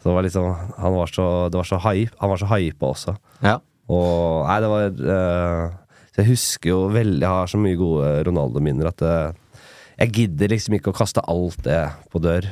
[0.00, 2.92] Så det var liksom Han var så, det var så hype, han var så hypa
[2.92, 3.16] også.
[3.42, 3.58] Ja.
[3.90, 5.74] Og nei, det var uh,
[6.16, 9.60] jeg husker jo veldig Jeg har så mye gode Ronaldo-minner at uh,
[9.96, 11.80] jeg gidder liksom ikke å kaste alt det
[12.12, 12.48] på dør.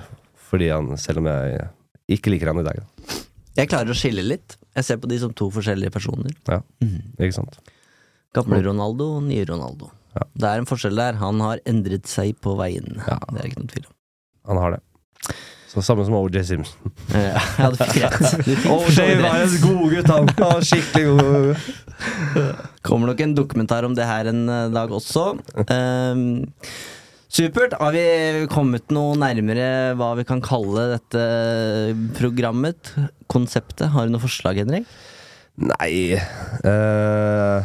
[0.54, 1.66] Fordi han, selv om jeg
[2.14, 2.78] ikke liker han i dag.
[2.78, 3.18] da.
[3.58, 4.54] Jeg klarer å skille litt.
[4.74, 6.30] Jeg ser på de som to forskjellige personer.
[6.46, 6.60] Ja,
[7.18, 7.58] ikke sant?
[8.34, 9.90] Gamle Ronaldo og nye Ronaldo.
[10.14, 10.24] Ja.
[10.38, 11.18] Det er en forskjell der.
[11.18, 13.00] Han har endret seg på veien.
[13.02, 13.18] Ja.
[13.30, 13.94] Det er ikke noen tvil om.
[14.50, 14.82] Han har det.
[15.74, 16.92] Så Samme som OJ Simpson.
[17.10, 18.66] Ja, ja, du fikk rett.
[18.70, 20.28] OJ var en god gutt, han.
[20.38, 21.64] Var skikkelig god.
[22.86, 25.32] Kommer nok en dokumentar om det her en eh, dag også.
[25.74, 26.44] Ehm,
[27.34, 27.74] supert.
[27.80, 31.24] Har vi kommet noe nærmere hva vi kan kalle dette
[32.18, 32.94] programmet?
[33.32, 33.90] Konseptet?
[33.94, 34.88] Har du noe forslag, Henrik?
[35.54, 37.62] Nei uh,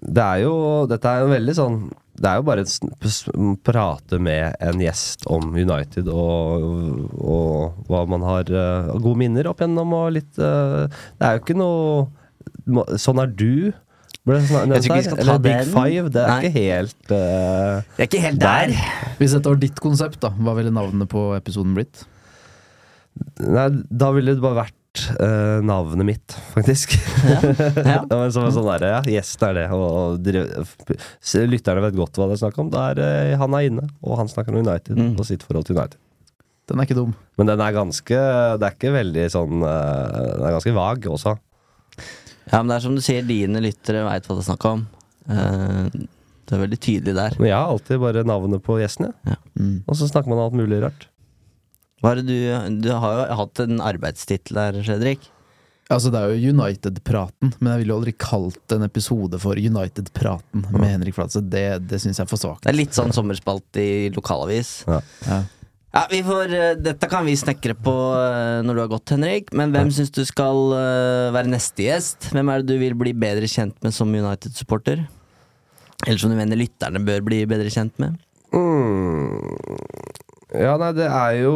[0.00, 0.54] Det er jo
[0.88, 1.76] Dette er jo veldig sånn
[2.16, 6.64] Det er jo bare å prate med en gjest om United og,
[7.20, 11.44] og hva man har uh, gode minner opp gjennom og litt uh, Det er jo
[11.44, 12.06] ikke noe
[13.00, 13.72] Sånn er du.
[14.24, 15.72] Ble det sånn, Jeg tror ikke vi skal ta Eller Big den.
[15.74, 16.10] Five.
[16.14, 16.38] Det er Nei.
[16.40, 18.72] ikke helt uh, Det er ikke helt der.
[19.18, 22.06] Hvis dette var ditt konsept, da, hva ville navnet på episoden blitt?
[23.44, 26.96] Nei, da ville det bare vært uh, navnet mitt, faktisk.
[27.28, 27.38] Ja.
[27.94, 28.00] Ja,
[28.32, 29.66] som en sånn der, ja, gjesten er det.
[29.76, 32.72] Og, og lytterne vet godt hva det er snakk om.
[32.72, 35.12] Det er, eh, han er inne, og han snakker om United Mm.
[35.20, 36.00] og sitt forhold til United.
[36.70, 37.12] Den er ikke dum.
[37.36, 38.16] Men den er ganske
[38.56, 41.34] Det er ikke veldig sånn Den er ganske vag også.
[42.54, 44.84] Ja, men det er som du sier, dine lyttere veit hva det er snakk om.
[45.26, 45.88] Uh,
[46.44, 47.36] det er veldig tydelig der.
[47.40, 49.36] Men jeg har alltid bare navnet på gjesten, ja.
[49.58, 49.76] Mm.
[49.88, 51.08] Og så snakker man om alt mulig rart.
[52.04, 55.30] Hva er det du, du har jo hatt en arbeidstittel her, Fredrik.
[55.92, 60.64] Altså, det er jo United-praten, men jeg ville jo aldri kalt en episode for United-praten
[60.72, 61.48] med Henrik Fladseth.
[61.52, 62.64] Det, det syns jeg er for svakt.
[62.64, 64.78] Det er litt sånn sommerspalt i lokalavis.
[64.88, 65.02] Ja.
[65.28, 65.42] Ja.
[65.94, 69.52] Ja, vi får, eh, Dette kan vi snekre på eh, når du har gått, Henrik.
[69.54, 72.32] Men hvem syns du skal eh, være neste gjest?
[72.34, 75.04] Hvem er det du vil bli bedre kjent med som United-supporter?
[76.04, 78.18] Eller som du mener lytterne bør bli bedre kjent med?
[78.50, 79.38] Mm.
[80.64, 81.54] Ja, nei, det er jo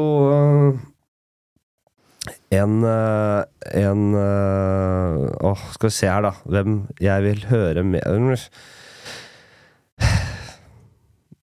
[2.55, 6.33] en En Åh, skal vi se her, da.
[6.47, 8.07] Hvem jeg vil høre med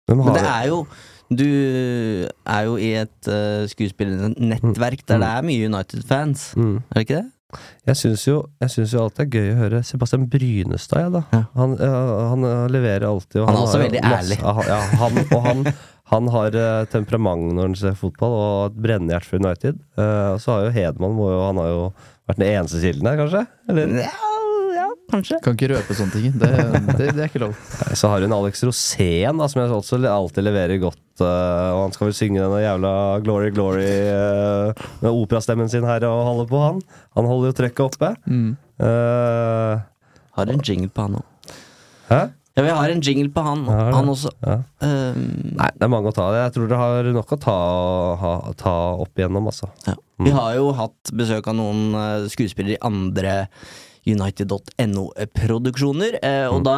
[0.05, 0.79] Hvem Men det er jo
[1.33, 6.51] Du er jo i et uh, skuespillernettverk der det er mye United-fans.
[6.59, 6.75] Mm.
[6.91, 7.31] Er det ikke det?
[7.87, 11.21] Jeg syns jo, jo alltid det er gøy å høre Sebastian Brynestad, ja, da.
[11.31, 11.41] Ja.
[11.55, 12.01] Han, ja,
[12.33, 13.45] han øh, leverer alltid.
[13.45, 14.39] Han er også veldig masse- ærlig.
[14.67, 15.63] Ja, han, og han,
[16.11, 16.59] han har
[16.91, 19.79] temperament når han ser fotball, og et brennende for United.
[19.95, 21.83] Uh, så har jo Hedman må jo, Han har jo
[22.27, 23.45] vært den eneste kilden her, kanskje?
[23.71, 23.99] Eller?
[24.09, 24.34] Ja
[25.11, 25.37] kanskje.
[25.45, 26.35] Kan ikke røpe sånne ting.
[26.41, 26.49] Det,
[26.97, 27.55] det, det er ikke lov.
[27.97, 31.01] Så har hun Alex Rosén, da, som jeg også alltid leverer godt.
[31.23, 32.93] eh, og han skal vel synge denne jævla
[33.25, 36.81] Glory Glory eh, med operastemmen sin her og holde på, han.
[37.19, 38.13] Han holder jo trøkket oppe.
[38.27, 38.55] Mm.
[38.81, 39.79] Uh,
[40.35, 41.53] Har en jingle på han òg.
[42.09, 42.23] hæ?
[42.55, 44.29] Ja, vi har en jingle på han, ja, han også.
[44.39, 44.53] Ja.
[44.79, 45.23] Um,
[45.59, 46.35] Nei, det er mange å ta av.
[46.39, 47.55] Jeg tror det har nok å ta,
[48.21, 49.67] ha, ta opp igjennom, altså.
[49.87, 49.95] ja.
[50.23, 51.89] Vi har jo hatt besøk av noen
[52.31, 53.33] skuespillere i andre
[54.07, 56.77] United.no-produksjoner, eh, og da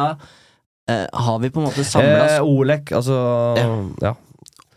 [0.88, 3.16] eh, har vi på en måte samla Eh, Olek, altså
[3.58, 3.68] Ja.
[4.08, 4.14] ja.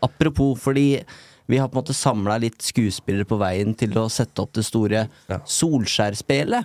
[0.02, 1.02] Apropos, fordi
[1.48, 4.64] vi har på en måte samla litt skuespillere på veien til å sette opp det
[4.64, 5.38] store Ja.
[5.46, 6.64] Solskjær-spelet.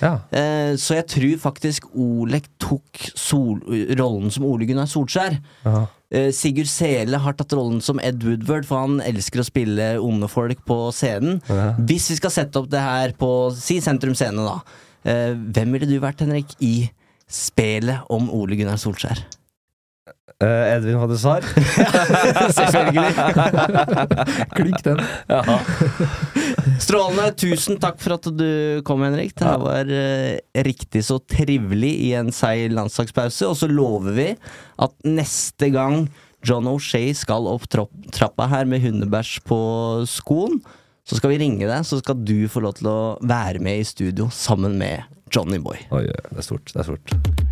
[0.00, 0.18] ja.
[0.30, 3.60] Eh, så jeg tror faktisk Olek tok sol
[3.98, 5.38] rollen som Ole Gunnar Solskjær.
[5.64, 5.86] Ja.
[6.12, 10.28] Eh, Sigurd Sele har tatt rollen som Ed Woodward, for han elsker å spille onde
[10.28, 11.40] folk på scenen.
[11.48, 11.72] Ja.
[11.78, 14.60] Hvis vi skal sette opp det her på si Sentrum Scene, da.
[15.02, 16.90] Eh, hvem ville du vært, Henrik, i
[17.32, 19.22] spelet om Ole Gunnar Solskjær?
[20.42, 21.44] Uh, Edvin hadde svar.
[22.56, 23.12] Selvfølgelig.
[24.56, 25.02] Klink den.
[26.82, 27.28] Strålende.
[27.38, 29.36] Tusen takk for at du kom, Henrik.
[29.38, 33.46] Det her var uh, riktig så trivelig i en seig landslagspause.
[33.46, 34.28] Og så lover vi
[34.82, 36.08] at neste gang
[36.42, 39.58] John O'Shay skal opp trappa her med hundebæsj på
[40.10, 40.58] skoen,
[41.08, 43.86] så skal vi ringe deg, så skal du få lov til å være med i
[43.86, 45.80] studio sammen med Johnny Boy.
[45.94, 46.70] Oi, det er stort.
[46.70, 47.51] Det er stort.